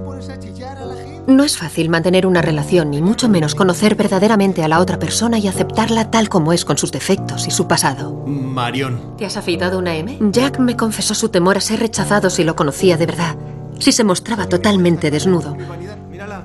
No 1.27 1.45
es 1.45 1.59
fácil 1.59 1.91
mantener 1.91 2.27
una 2.27 2.41
relación, 2.41 2.91
ni 2.91 3.03
mucho 3.03 3.29
menos 3.29 3.55
conocer 3.55 3.95
verdaderamente 3.95 4.65
a 4.65 4.69
la 4.69 4.81
otra 4.81 4.99
persona 4.99 5.39
y 5.39 5.47
aceptarla 5.47 6.11
tal 6.11 6.31
como 6.31 6.55
es 6.55 6.65
con 6.65 6.79
sus 6.79 6.91
defectos 6.93 7.47
y 7.47 7.51
su 7.51 7.69
pasado. 7.69 8.25
Marion. 8.27 9.17
¿Te 9.19 9.27
has 9.27 9.37
afeitado 9.37 9.79
una 9.79 9.95
M? 9.95 10.19
Jack 10.33 10.59
me 10.59 10.77
confesó 10.77 11.15
su 11.15 11.29
temor 11.29 11.59
a 11.59 11.61
ser 11.61 11.81
rechazado 11.81 12.31
si 12.31 12.43
lo 12.43 12.57
conocía 12.57 12.97
de 12.97 13.07
verdad, 13.07 13.37
si 13.79 13.93
se 13.93 14.03
mostraba 14.03 14.47
totalmente 14.49 15.11
desnudo. 15.11 15.57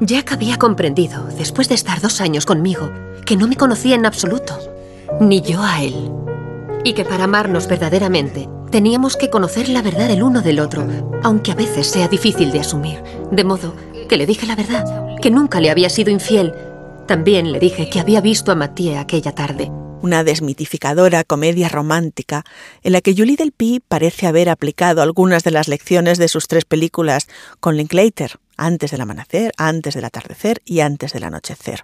Jack 0.01 0.33
había 0.33 0.57
comprendido, 0.57 1.23
después 1.37 1.69
de 1.69 1.75
estar 1.75 2.01
dos 2.01 2.19
años 2.19 2.45
conmigo, 2.45 2.91
que 3.25 3.37
no 3.37 3.47
me 3.47 3.55
conocía 3.55 3.95
en 3.95 4.05
absoluto, 4.05 4.59
ni 5.21 5.41
yo 5.41 5.63
a 5.63 5.81
él. 5.81 6.11
Y 6.83 6.93
que 6.93 7.05
para 7.05 7.23
amarnos 7.23 7.67
verdaderamente 7.67 8.49
Teníamos 8.71 9.15
que 9.15 9.29
conocer 9.29 9.69
la 9.69 9.81
verdad 9.81 10.11
el 10.11 10.23
uno 10.23 10.41
del 10.41 10.59
otro, 10.59 10.85
aunque 11.23 11.51
a 11.51 11.55
veces 11.55 11.87
sea 11.87 12.09
difícil 12.09 12.51
de 12.51 12.59
asumir. 12.59 13.01
De 13.31 13.45
modo 13.45 13.73
que 14.09 14.17
le 14.17 14.25
dije 14.25 14.45
la 14.45 14.57
verdad, 14.57 15.15
que 15.21 15.31
nunca 15.31 15.61
le 15.61 15.71
había 15.71 15.89
sido 15.89 16.11
infiel. 16.11 16.53
También 17.07 17.53
le 17.53 17.59
dije 17.59 17.89
que 17.89 18.01
había 18.01 18.19
visto 18.19 18.51
a 18.51 18.55
Mathieu 18.55 18.97
aquella 18.97 19.33
tarde. 19.33 19.71
Una 20.01 20.25
desmitificadora 20.25 21.23
comedia 21.23 21.69
romántica 21.69 22.43
en 22.83 22.91
la 22.91 23.01
que 23.01 23.15
Julie 23.15 23.37
Delpy 23.37 23.79
parece 23.79 24.27
haber 24.27 24.49
aplicado 24.49 25.01
algunas 25.01 25.43
de 25.43 25.51
las 25.51 25.69
lecciones 25.69 26.17
de 26.17 26.27
sus 26.27 26.47
tres 26.47 26.65
películas 26.65 27.27
con 27.61 27.77
Linklater, 27.77 28.37
antes 28.57 28.91
del 28.91 29.01
amanecer, 29.01 29.53
antes 29.57 29.95
del 29.95 30.05
atardecer 30.05 30.61
y 30.65 30.81
antes 30.81 31.13
del 31.13 31.23
anochecer, 31.23 31.81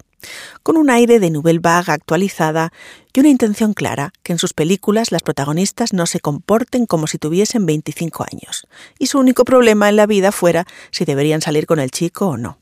con 0.63 0.77
un 0.77 0.89
aire 0.89 1.19
de 1.19 1.29
nouvelle 1.29 1.59
vague 1.59 1.91
actualizada 1.91 2.71
y 3.13 3.19
una 3.19 3.29
intención 3.29 3.73
clara, 3.73 4.11
que 4.23 4.33
en 4.33 4.39
sus 4.39 4.53
películas 4.53 5.11
las 5.11 5.21
protagonistas 5.21 5.93
no 5.93 6.05
se 6.05 6.19
comporten 6.19 6.86
como 6.86 7.07
si 7.07 7.17
tuviesen 7.17 7.65
25 7.65 8.25
años, 8.31 8.67
y 8.99 9.07
su 9.07 9.19
único 9.19 9.45
problema 9.45 9.89
en 9.89 9.95
la 9.95 10.07
vida 10.07 10.31
fuera 10.31 10.65
si 10.91 11.05
deberían 11.05 11.41
salir 11.41 11.65
con 11.65 11.79
el 11.79 11.91
chico 11.91 12.27
o 12.27 12.38
no. 12.38 12.57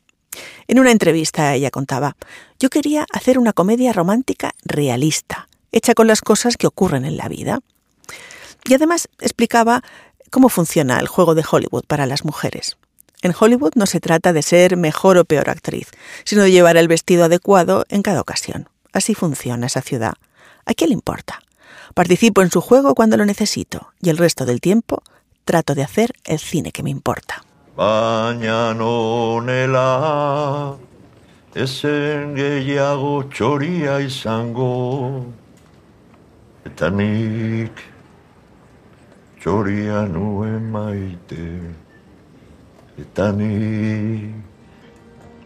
En 0.67 0.79
una 0.79 0.91
entrevista 0.91 1.53
ella 1.53 1.71
contaba, 1.71 2.15
yo 2.59 2.69
quería 2.69 3.05
hacer 3.11 3.37
una 3.37 3.53
comedia 3.53 3.93
romántica 3.93 4.53
realista, 4.63 5.47
hecha 5.71 5.93
con 5.93 6.07
las 6.07 6.21
cosas 6.21 6.57
que 6.57 6.67
ocurren 6.67 7.05
en 7.05 7.17
la 7.17 7.27
vida. 7.27 7.59
Y 8.65 8.73
además 8.73 9.09
explicaba 9.19 9.83
cómo 10.29 10.49
funciona 10.49 10.99
el 10.99 11.07
juego 11.07 11.35
de 11.35 11.43
Hollywood 11.49 11.83
para 11.87 12.05
las 12.05 12.23
mujeres. 12.23 12.77
En 13.21 13.33
Hollywood 13.39 13.73
no 13.75 13.85
se 13.85 13.99
trata 13.99 14.33
de 14.33 14.41
ser 14.41 14.77
mejor 14.77 15.17
o 15.17 15.25
peor 15.25 15.49
actriz, 15.49 15.89
sino 16.23 16.41
de 16.41 16.51
llevar 16.51 16.77
el 16.77 16.87
vestido 16.87 17.25
adecuado 17.25 17.85
en 17.89 18.01
cada 18.01 18.21
ocasión. 18.21 18.67
Así 18.93 19.13
funciona 19.13 19.67
esa 19.67 19.81
ciudad. 19.81 20.13
¿A 20.65 20.73
quién 20.73 20.89
le 20.89 20.95
importa? 20.95 21.41
Participo 21.93 22.41
en 22.41 22.49
su 22.49 22.61
juego 22.61 22.95
cuando 22.95 23.17
lo 23.17 23.25
necesito 23.25 23.93
y 24.01 24.09
el 24.09 24.17
resto 24.17 24.45
del 24.45 24.59
tiempo 24.59 25.03
trato 25.45 25.75
de 25.75 25.83
hacer 25.83 26.13
el 26.23 26.39
cine 26.39 26.71
que 26.71 26.83
me 26.83 26.89
importa. 26.89 27.43
Eta 42.99 43.31
ni 43.31 44.33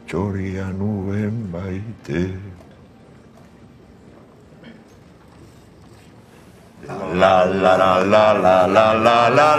txoria 0.07 0.65
nuen 0.73 1.51
baite. 1.53 2.25
La 7.15 7.45
la 7.45 7.75
la 7.77 8.03
la 8.03 8.33
la 8.33 8.65
la 8.65 8.87
la 8.95 9.49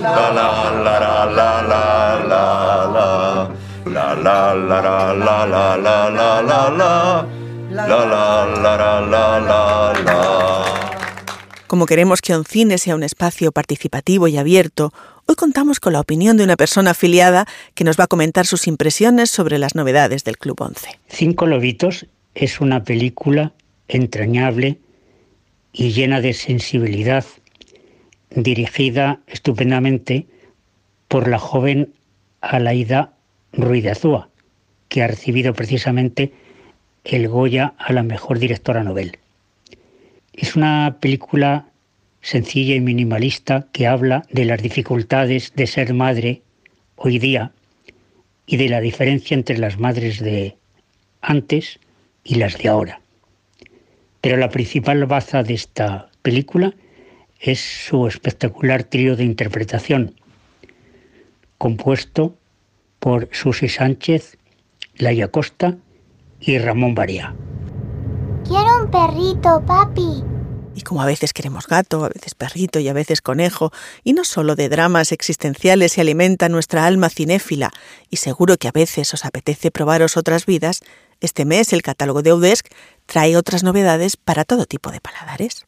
La 0.00 0.26
la 0.30 0.48
la 0.84 0.98
la 0.98 1.24
la 1.38 1.50
la 1.68 1.84
la 2.30 2.44
la 2.94 3.08
La 3.86 4.14
la 4.14 4.54
la 4.54 4.80
la 4.80 5.04
la 5.14 5.46
la 5.46 5.66
la 5.76 5.98
la 6.10 6.40
la 6.40 6.60
la 6.80 6.92
La 7.70 7.86
la 7.86 8.44
la 8.56 8.76
la 8.76 9.00
la 9.00 9.38
la 9.38 9.92
la 10.04 10.79
Como 11.70 11.86
queremos 11.86 12.20
que 12.20 12.36
un 12.36 12.44
cine 12.44 12.78
sea 12.78 12.96
un 12.96 13.04
espacio 13.04 13.52
participativo 13.52 14.26
y 14.26 14.36
abierto, 14.36 14.92
hoy 15.26 15.36
contamos 15.36 15.78
con 15.78 15.92
la 15.92 16.00
opinión 16.00 16.36
de 16.36 16.42
una 16.42 16.56
persona 16.56 16.90
afiliada 16.90 17.46
que 17.76 17.84
nos 17.84 17.96
va 17.96 18.04
a 18.04 18.08
comentar 18.08 18.44
sus 18.44 18.66
impresiones 18.66 19.30
sobre 19.30 19.56
las 19.56 19.76
novedades 19.76 20.24
del 20.24 20.36
Club 20.36 20.60
11. 20.60 20.98
Cinco 21.06 21.46
Lobitos 21.46 22.06
es 22.34 22.60
una 22.60 22.82
película 22.82 23.52
entrañable 23.86 24.78
y 25.72 25.92
llena 25.92 26.20
de 26.20 26.34
sensibilidad, 26.34 27.24
dirigida 28.30 29.20
estupendamente 29.28 30.26
por 31.06 31.28
la 31.28 31.38
joven 31.38 31.94
Alaida 32.40 33.12
Ruiz 33.52 33.84
de 33.84 33.92
Azúa, 33.92 34.28
que 34.88 35.04
ha 35.04 35.06
recibido 35.06 35.54
precisamente 35.54 36.32
el 37.04 37.28
Goya 37.28 37.74
a 37.78 37.92
la 37.92 38.02
mejor 38.02 38.40
directora 38.40 38.82
novel. 38.82 39.20
Es 40.40 40.56
una 40.56 40.96
película 41.00 41.66
sencilla 42.22 42.74
y 42.74 42.80
minimalista 42.80 43.66
que 43.72 43.86
habla 43.86 44.24
de 44.30 44.46
las 44.46 44.62
dificultades 44.62 45.52
de 45.54 45.66
ser 45.66 45.92
madre 45.92 46.40
hoy 46.96 47.18
día 47.18 47.52
y 48.46 48.56
de 48.56 48.70
la 48.70 48.80
diferencia 48.80 49.34
entre 49.34 49.58
las 49.58 49.78
madres 49.78 50.18
de 50.18 50.56
antes 51.20 51.78
y 52.24 52.36
las 52.36 52.56
de 52.56 52.70
ahora. 52.70 53.02
Pero 54.22 54.38
la 54.38 54.48
principal 54.48 55.04
baza 55.04 55.42
de 55.42 55.52
esta 55.52 56.08
película 56.22 56.72
es 57.38 57.60
su 57.60 58.06
espectacular 58.06 58.84
trío 58.84 59.16
de 59.16 59.24
interpretación, 59.24 60.14
compuesto 61.58 62.34
por 62.98 63.28
Susi 63.30 63.68
Sánchez, 63.68 64.38
Laia 64.96 65.28
Costa 65.28 65.76
y 66.40 66.56
Ramón 66.56 66.94
Baría. 66.94 67.34
Quiero 68.50 68.82
un 68.82 68.90
perrito, 68.90 69.64
papi. 69.64 70.24
Y 70.74 70.80
como 70.80 71.02
a 71.02 71.06
veces 71.06 71.32
queremos 71.32 71.68
gato, 71.68 72.04
a 72.04 72.08
veces 72.08 72.34
perrito 72.34 72.80
y 72.80 72.88
a 72.88 72.92
veces 72.92 73.22
conejo, 73.22 73.70
y 74.02 74.12
no 74.12 74.24
solo 74.24 74.56
de 74.56 74.68
dramas 74.68 75.12
existenciales 75.12 75.92
se 75.92 76.00
alimenta 76.00 76.48
nuestra 76.48 76.84
alma 76.84 77.10
cinéfila, 77.10 77.70
y 78.08 78.16
seguro 78.16 78.56
que 78.56 78.66
a 78.66 78.72
veces 78.72 79.14
os 79.14 79.24
apetece 79.24 79.70
probaros 79.70 80.16
otras 80.16 80.46
vidas, 80.46 80.80
este 81.20 81.44
mes 81.44 81.72
el 81.72 81.82
catálogo 81.82 82.22
de 82.22 82.32
Udesc 82.32 82.66
trae 83.06 83.36
otras 83.36 83.62
novedades 83.62 84.16
para 84.16 84.44
todo 84.44 84.66
tipo 84.66 84.90
de 84.90 85.00
paladares. 85.00 85.64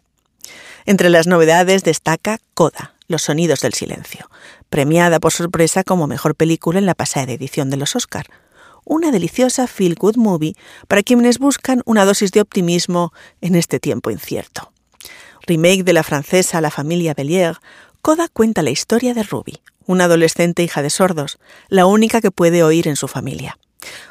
Entre 0.85 1.09
las 1.09 1.29
novedades 1.29 1.85
destaca 1.85 2.41
Coda, 2.53 2.97
Los 3.07 3.23
sonidos 3.23 3.61
del 3.61 3.75
silencio, 3.75 4.29
premiada 4.71 5.21
por 5.21 5.31
sorpresa 5.31 5.85
como 5.85 6.09
mejor 6.09 6.35
película 6.35 6.81
en 6.81 6.87
la 6.87 6.97
pasada 6.97 7.31
edición 7.31 7.71
de 7.71 7.77
los 7.77 7.95
Oscar, 7.95 8.27
una 8.85 9.11
deliciosa 9.11 9.67
feel 9.67 9.95
good 9.95 10.17
movie 10.17 10.55
para 10.89 11.03
quienes 11.03 11.39
buscan 11.39 11.83
una 11.85 12.05
dosis 12.05 12.33
de 12.33 12.41
optimismo 12.41 13.13
en 13.41 13.55
este 13.55 13.81
tiempo 13.81 14.11
incierto. 14.11 14.73
Remake 15.47 15.85
de 15.85 15.93
la 15.93 16.03
francesa 16.03 16.61
La 16.61 16.71
familia 16.71 17.15
Bellier, 17.15 17.57
Coda 18.01 18.29
cuenta 18.29 18.63
la 18.63 18.71
historia 18.71 19.15
de 19.15 19.23
Ruby, 19.23 19.61
una 19.87 20.05
adolescente 20.05 20.63
hija 20.65 20.83
de 20.83 20.91
sordos, 20.91 21.39
la 21.69 21.87
única 21.87 22.21
que 22.21 22.33
puede 22.33 22.65
oír 22.65 22.89
en 22.89 22.97
su 22.97 23.07
familia. 23.07 23.59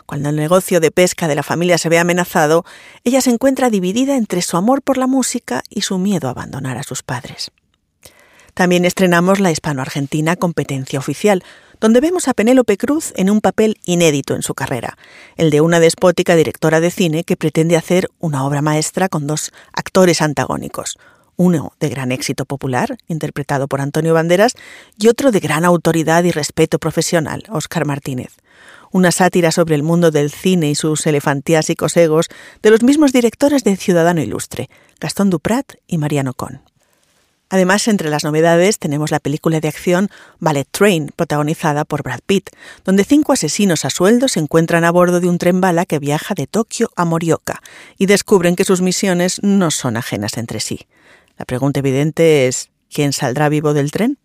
Cuando 0.06 0.30
el 0.30 0.36
negocio 0.36 0.80
de 0.80 0.92
pesca 0.92 1.28
de 1.28 1.36
la 1.36 1.44
familia 1.44 1.78
se 1.78 1.90
ve 1.90 2.00
amenazado, 2.00 2.66
ella 3.04 3.22
se 3.22 3.32
encuentra 3.32 3.70
dividida 3.70 4.16
entre 4.16 4.42
su 4.42 4.58
amor 4.58 4.82
por 4.82 4.98
la 4.98 5.08
música 5.08 5.64
y 5.70 5.82
su 5.82 5.98
miedo 5.98 6.28
a 6.28 6.32
abandonar 6.32 6.78
a 6.78 6.84
sus 6.84 7.04
padres. 7.04 7.52
También 8.54 8.86
estrenamos 8.86 9.40
la 9.40 9.52
hispano-argentina 9.52 10.36
Competencia 10.36 11.00
Oficial, 11.00 11.44
donde 11.82 12.00
vemos 12.00 12.28
a 12.28 12.34
Penélope 12.34 12.78
Cruz 12.78 13.12
en 13.18 13.30
un 13.30 13.42
papel 13.42 13.78
inédito 13.84 14.36
en 14.36 14.44
su 14.44 14.54
carrera, 14.54 14.98
el 15.36 15.50
de 15.50 15.60
una 15.62 15.80
despótica 15.80 16.36
directora 16.36 16.80
de 16.80 16.92
cine 16.92 17.24
que 17.24 17.36
pretende 17.36 17.76
hacer 17.76 18.08
una 18.20 18.46
obra 18.46 18.62
maestra 18.62 19.10
con 19.10 19.28
dos 19.28 19.52
actores 19.74 20.22
antagónicos, 20.22 20.98
uno 21.36 21.74
de 21.80 21.90
gran 21.90 22.12
éxito 22.12 22.46
popular, 22.46 22.98
interpretado 23.08 23.68
por 23.68 23.82
Antonio 23.82 24.14
Banderas, 24.14 24.54
y 24.98 25.08
otro 25.08 25.32
de 25.32 25.40
gran 25.40 25.66
autoridad 25.66 26.24
y 26.24 26.32
respeto 26.32 26.78
profesional, 26.78 27.44
Óscar 27.50 27.86
Martínez 27.86 28.38
una 28.94 29.12
sátira 29.12 29.52
sobre 29.52 29.76
el 29.76 29.84
mundo 29.84 30.12
del 30.12 30.30
cine 30.30 30.70
y 30.70 30.76
sus 30.76 31.08
elefantiásicos 31.08 31.96
egos 31.96 32.28
de 32.62 32.72
los 32.72 32.84
mismos 32.84 33.14
directores 33.14 33.64
de 33.64 33.78
Ciudadano 33.78 34.22
Ilustre, 34.22 34.70
Gastón 35.00 35.30
Duprat 35.30 35.76
y 35.88 35.98
Mariano 35.98 36.34
Con. 36.34 36.62
Además, 37.52 37.90
entre 37.90 38.10
las 38.10 38.24
novedades 38.24 38.80
tenemos 38.80 39.12
la 39.12 39.20
película 39.20 39.60
de 39.60 39.68
acción 39.68 40.10
Ballet 40.40 40.66
Train, 40.72 41.12
protagonizada 41.14 41.84
por 41.84 42.02
Brad 42.02 42.22
Pitt, 42.26 42.50
donde 42.86 43.04
cinco 43.04 43.34
asesinos 43.34 43.84
a 43.84 43.90
sueldo 43.90 44.30
se 44.30 44.40
encuentran 44.40 44.86
a 44.86 44.92
bordo 44.92 45.20
de 45.20 45.28
un 45.28 45.38
tren 45.38 45.60
bala 45.60 45.86
que 45.86 46.00
viaja 46.00 46.34
de 46.34 46.48
Tokio 46.48 46.92
a 46.96 47.04
Morioka 47.04 47.62
y 47.98 48.06
descubren 48.06 48.56
que 48.56 48.64
sus 48.64 48.80
misiones 48.80 49.44
no 49.44 49.70
son 49.70 49.98
ajenas 49.98 50.38
entre 50.38 50.62
sí. 50.62 50.88
La 51.38 51.44
pregunta 51.44 51.82
evidente 51.82 52.48
es, 52.48 52.70
¿quién 52.90 53.12
saldrá 53.12 53.50
vivo 53.50 53.74
del 53.74 53.92
tren? 53.92 54.18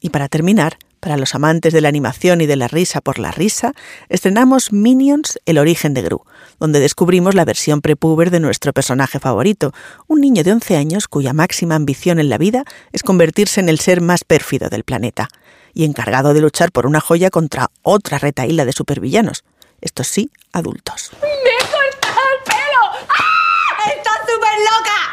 Y 0.00 0.08
para 0.08 0.30
terminar, 0.30 0.78
para 1.02 1.16
los 1.16 1.34
amantes 1.34 1.72
de 1.72 1.80
la 1.80 1.88
animación 1.88 2.40
y 2.40 2.46
de 2.46 2.54
la 2.54 2.68
risa 2.68 3.00
por 3.00 3.18
la 3.18 3.32
risa, 3.32 3.74
estrenamos 4.08 4.72
Minions, 4.72 5.40
el 5.46 5.58
origen 5.58 5.94
de 5.94 6.02
Gru, 6.02 6.22
donde 6.60 6.78
descubrimos 6.78 7.34
la 7.34 7.44
versión 7.44 7.80
prepuber 7.80 8.30
de 8.30 8.38
nuestro 8.38 8.72
personaje 8.72 9.18
favorito, 9.18 9.74
un 10.06 10.20
niño 10.20 10.44
de 10.44 10.52
11 10.52 10.76
años 10.76 11.08
cuya 11.08 11.32
máxima 11.32 11.74
ambición 11.74 12.20
en 12.20 12.28
la 12.28 12.38
vida 12.38 12.64
es 12.92 13.02
convertirse 13.02 13.58
en 13.58 13.68
el 13.68 13.80
ser 13.80 14.00
más 14.00 14.22
pérfido 14.22 14.68
del 14.68 14.84
planeta, 14.84 15.28
y 15.74 15.84
encargado 15.84 16.34
de 16.34 16.40
luchar 16.40 16.70
por 16.70 16.86
una 16.86 17.00
joya 17.00 17.30
contra 17.30 17.72
otra 17.82 18.18
retaíla 18.18 18.64
de 18.64 18.72
supervillanos, 18.72 19.42
estos 19.80 20.06
sí, 20.06 20.30
adultos. 20.52 21.10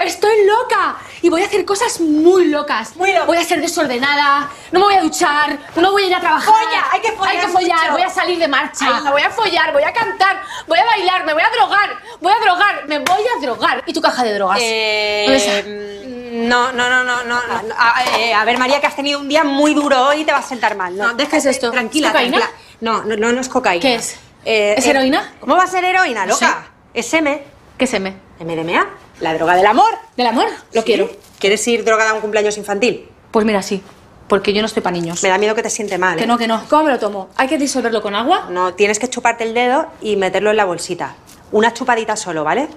¡Estoy 0.01 0.45
loca! 0.45 0.97
Y 1.21 1.29
voy 1.29 1.41
a 1.41 1.45
hacer 1.45 1.65
cosas 1.65 1.99
muy 1.99 2.45
locas. 2.45 2.95
Muy 2.95 3.11
Voy 3.25 3.37
a 3.37 3.43
ser 3.43 3.61
desordenada, 3.61 4.49
no 4.71 4.79
me 4.79 4.85
voy 4.85 4.95
a 4.95 5.01
duchar, 5.01 5.57
no 5.75 5.91
voy 5.91 6.03
a 6.03 6.07
ir 6.07 6.15
a 6.15 6.19
trabajar. 6.19 6.53
¡Folla! 6.53 6.85
Hay 6.91 7.01
que 7.01 7.11
follar. 7.11 7.35
Hay 7.35 7.39
que 7.41 7.47
follar, 7.47 7.91
voy 7.91 8.01
a 8.01 8.09
salir 8.09 8.39
de 8.39 8.47
marcha, 8.47 9.01
voy 9.11 9.21
a 9.21 9.29
follar, 9.29 9.73
voy 9.73 9.83
a 9.83 9.93
cantar, 9.93 10.41
voy 10.67 10.79
a 10.79 10.85
bailar, 10.85 11.25
me 11.25 11.33
voy 11.33 11.43
a 11.43 11.49
drogar, 11.49 11.97
voy 12.21 12.33
a 12.33 12.39
drogar, 12.39 12.87
me 12.87 12.99
voy 12.99 13.23
a 13.37 13.41
drogar. 13.41 13.83
¿Y 13.85 13.93
tu 13.93 14.01
caja 14.01 14.23
de 14.23 14.33
drogas? 14.33 14.59
Eh, 14.61 16.29
no, 16.31 16.71
no, 16.71 16.89
no, 16.89 17.03
no, 17.03 17.23
no. 17.23 17.35
A, 17.77 18.03
eh, 18.17 18.33
a, 18.33 18.45
ver, 18.45 18.57
María, 18.57 18.79
que 18.79 18.87
has 18.87 18.95
tenido 18.95 19.19
un 19.19 19.27
día 19.27 19.43
muy 19.43 19.73
duro 19.73 20.07
hoy 20.07 20.21
y 20.21 20.25
te 20.25 20.31
vas 20.31 20.45
a 20.45 20.49
sentar 20.49 20.75
mal. 20.75 20.95
No, 20.95 21.13
no 21.13 21.23
es 21.23 21.45
esto? 21.45 21.71
Tranquila, 21.71 22.09
¿Cocaína? 22.09 22.49
No, 22.81 23.03
no, 23.03 23.15
no, 23.15 23.31
no 23.31 23.41
es 23.41 23.49
cocaína. 23.49 23.81
¿Qué 23.81 23.95
es? 23.95 24.17
Eh, 24.45 24.75
¿Es 24.77 24.85
heroína? 24.85 25.33
¿Cómo 25.39 25.55
va 25.55 25.63
a 25.63 25.67
ser 25.67 25.83
heroína, 25.83 26.25
loca? 26.25 26.67
Es 26.93 27.13
M. 27.13 27.43
¿Qué 27.77 27.85
es 27.85 27.93
M? 27.93 28.15
MDMA. 28.39 28.87
La 29.19 29.33
droga 29.33 29.55
del 29.55 29.65
amor. 29.65 29.91
¿Del 30.15 30.27
amor? 30.27 30.47
Lo 30.73 30.83
quiero. 30.83 31.09
¿Quieres 31.39 31.65
ir 31.67 31.83
drogada 31.83 32.11
a 32.11 32.13
un 32.13 32.21
cumpleaños 32.21 32.57
infantil? 32.57 33.09
Pues 33.31 33.45
mira, 33.45 33.61
sí. 33.61 33.83
Porque 34.27 34.53
yo 34.53 34.61
no 34.61 34.67
estoy 34.67 34.83
para 34.83 34.95
niños. 34.95 35.21
Me 35.23 35.29
da 35.29 35.37
miedo 35.37 35.55
que 35.55 35.63
te 35.63 35.69
siente 35.69 35.97
mal. 35.97 36.17
Que 36.17 36.23
¿eh? 36.23 36.27
no, 36.27 36.37
que 36.37 36.47
no. 36.47 36.63
¿Cómo 36.69 36.83
me 36.83 36.91
lo 36.91 36.99
tomo? 36.99 37.29
¿Hay 37.35 37.47
que 37.47 37.57
disolverlo 37.57 38.01
con 38.01 38.15
agua? 38.15 38.47
No, 38.49 38.73
tienes 38.75 38.99
que 38.99 39.09
chuparte 39.09 39.43
el 39.43 39.53
dedo 39.53 39.87
y 40.01 40.15
meterlo 40.15 40.51
en 40.51 40.57
la 40.57 40.65
bolsita. 40.65 41.15
Una 41.51 41.73
chupadita 41.73 42.15
solo, 42.15 42.43
¿vale? 42.43 42.69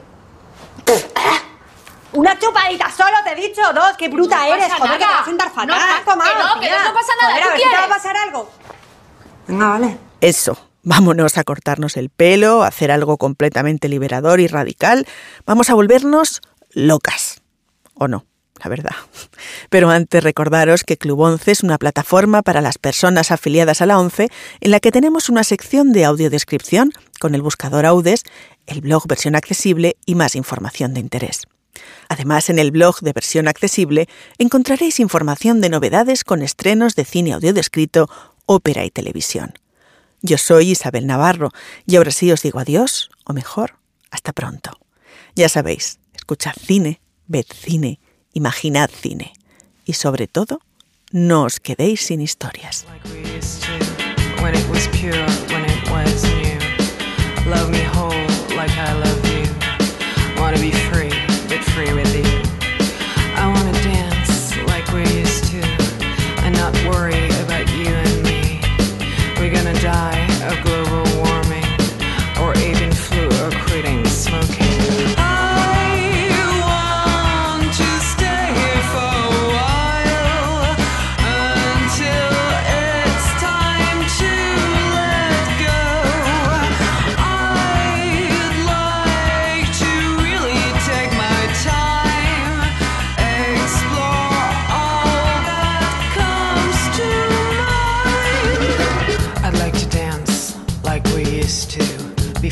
Una 2.15 2.39
chupadita 2.39 2.91
solo, 2.91 3.17
te 3.25 3.33
he 3.33 3.35
dicho 3.49 3.61
dos. 3.75 3.93
¡Qué 3.99 4.09
bruta 4.09 4.39
no 4.39 4.55
eres! 4.55 4.73
Joder, 4.73 4.81
nada. 4.81 4.93
que 4.93 4.99
te 4.99 5.11
vas 5.11 5.21
a 5.21 5.25
sentar 5.25 5.49
fatal. 5.51 5.67
No, 5.69 5.75
que 5.75 6.17
no, 6.17 6.61
que 6.61 6.71
no 6.71 6.95
pasa 6.95 7.13
nada. 7.21 7.33
Joder, 7.35 7.43
¿Tú 7.43 7.49
a 7.49 7.53
ver 7.53 7.61
si 7.61 7.69
te 7.69 7.77
va 7.77 7.85
a 7.85 7.89
pasar 7.89 8.17
algo. 8.17 8.51
Venga, 9.47 9.69
vale. 9.69 9.99
Eso. 10.21 10.72
Vámonos 10.85 11.39
a 11.39 11.45
cortarnos 11.45 11.97
el 11.97 12.11
pelo, 12.11 12.65
a 12.65 12.67
hacer 12.67 12.91
algo 12.91 13.17
completamente 13.17 13.89
liberador 13.89 14.41
y 14.41 14.49
radical. 14.49 15.07
Vamos 15.47 15.71
a 15.71 15.75
volvernos 15.75 16.41
locas. 16.73 17.41
¿O 17.95 18.09
no? 18.09 18.27
La 18.63 18.69
verdad. 18.69 18.97
Pero 19.71 19.91
antes 19.91 20.23
recordaros 20.23 20.83
que 20.83 20.97
Club 20.97 21.21
11 21.21 21.51
es 21.53 21.63
una 21.63 21.79
plataforma 21.79 22.43
para 22.43 22.61
las 22.61 22.79
personas 22.79 23.31
afiliadas 23.31 23.81
a 23.81 23.87
la 23.87 23.99
11 23.99 24.29
en 24.61 24.71
la 24.71 24.81
que 24.81 24.91
tenemos 24.91 25.29
una 25.29 25.45
sección 25.45 25.93
de 25.93 26.05
audiodescripción 26.05 26.93
con 27.21 27.37
el 27.37 27.43
buscador 27.43 27.87
Audes, 27.87 28.25
el 28.67 28.81
blog 28.81 29.07
versión 29.07 29.37
accesible 29.37 29.97
y 30.05 30.17
más 30.17 30.35
información 30.35 30.95
de 30.95 31.01
interés. 31.01 31.43
Además, 32.09 32.51
en 32.51 32.59
el 32.59 32.73
blog 32.73 33.01
de 33.01 33.13
versión 33.13 33.47
accesible 33.47 34.09
encontraréis 34.39 34.99
información 34.99 35.61
de 35.61 35.71
novedades 35.71 36.25
con 36.25 36.43
estrenos 36.43 36.97
de 36.97 37.05
cine 37.05 37.33
audiodescrito, 37.33 38.09
ópera 38.47 38.85
y 38.85 38.91
televisión. 38.91 39.55
Yo 40.23 40.39
soy 40.39 40.71
Isabel 40.71 41.09
Navarro 41.09 41.51
y 41.85 41.97
ahora 41.97 42.13
sí 42.13 42.31
os 42.31 42.43
digo 42.43 42.61
adiós, 42.61 43.11
o 43.25 43.33
mejor, 43.33 43.79
hasta 44.11 44.33
pronto. 44.33 44.79
Ya 45.35 45.49
sabéis, 45.49 45.99
escuchad 46.15 46.55
cine, 46.65 47.01
ved 47.27 47.47
cine, 47.53 47.99
imaginad 48.33 48.89
cine 48.89 49.33
y 49.85 49.95
sobre 49.95 50.29
todo, 50.29 50.61
no 51.11 51.43
os 51.43 51.59
quedéis 51.59 52.07
sin 52.07 52.21
historias. 52.21 52.87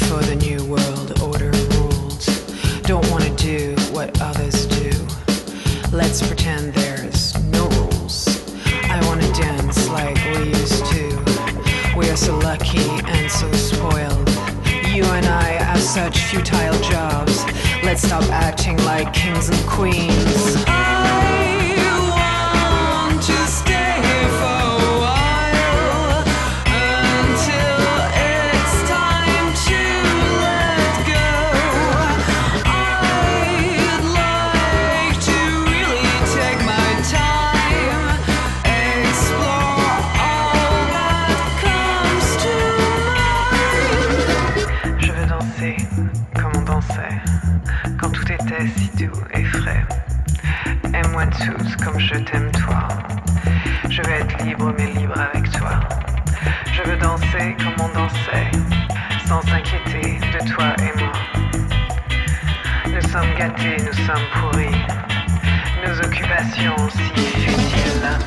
Before 0.01 0.23
the 0.23 0.37
new 0.37 0.65
world 0.65 1.21
order 1.21 1.51
ruled. 1.77 2.25
Don't 2.85 3.09
want 3.11 3.25
to 3.25 3.35
do 3.37 3.75
what 3.93 4.21
others 4.21 4.67
do. 4.67 4.91
Let's 5.93 6.27
pretend 6.27 6.73
there's 6.75 7.35
no 7.51 7.69
rules. 7.69 8.27
I 8.85 8.99
want 9.07 9.21
to 9.23 9.33
dance 9.33 9.89
like 9.89 10.17
we 10.33 10.49
used 10.49 10.85
to. 10.87 11.97
We 11.97 12.09
are 12.09 12.17
so 12.17 12.39
lucky 12.39 12.89
and 13.15 13.31
so 13.31 13.51
spoiled. 13.53 14.29
You 14.89 15.05
and 15.05 15.27
I 15.27 15.49
have 15.65 15.81
such 15.81 16.19
futile 16.19 16.81
jobs. 16.91 17.45
Let's 17.83 18.03
stop 18.03 18.25
acting 18.31 18.79
like 18.85 19.13
kings 19.13 19.49
and 19.51 19.69
queens. 19.69 21.00
Quand 47.99 48.11
tout 48.11 48.31
était 48.33 48.67
si 48.77 48.91
doux 48.97 49.21
et 49.35 49.45
frais. 49.45 49.85
Aime-moi 50.93 51.27
tous 51.27 51.77
comme 51.77 51.99
je 51.99 52.15
t'aime 52.15 52.51
toi. 52.53 52.89
Je 53.89 54.03
veux 54.03 54.13
être 54.13 54.45
libre 54.45 54.75
mais 54.77 54.87
libre 54.93 55.19
avec 55.19 55.51
toi. 55.53 55.81
Je 56.73 56.83
veux 56.89 56.97
danser 56.97 57.57
comme 57.59 57.87
on 57.87 57.95
dansait, 57.95 58.51
sans 59.27 59.43
s'inquiéter 59.43 60.19
de 60.33 60.51
toi 60.53 60.75
et 60.79 60.99
moi. 60.99 61.13
Nous 62.87 63.09
sommes 63.09 63.35
gâtés, 63.39 63.77
nous 63.85 63.93
sommes 64.07 64.27
pourris. 64.35 64.77
nos 65.87 65.99
occupations 66.01 66.77
si 66.89 67.23
futiles. 67.41 68.19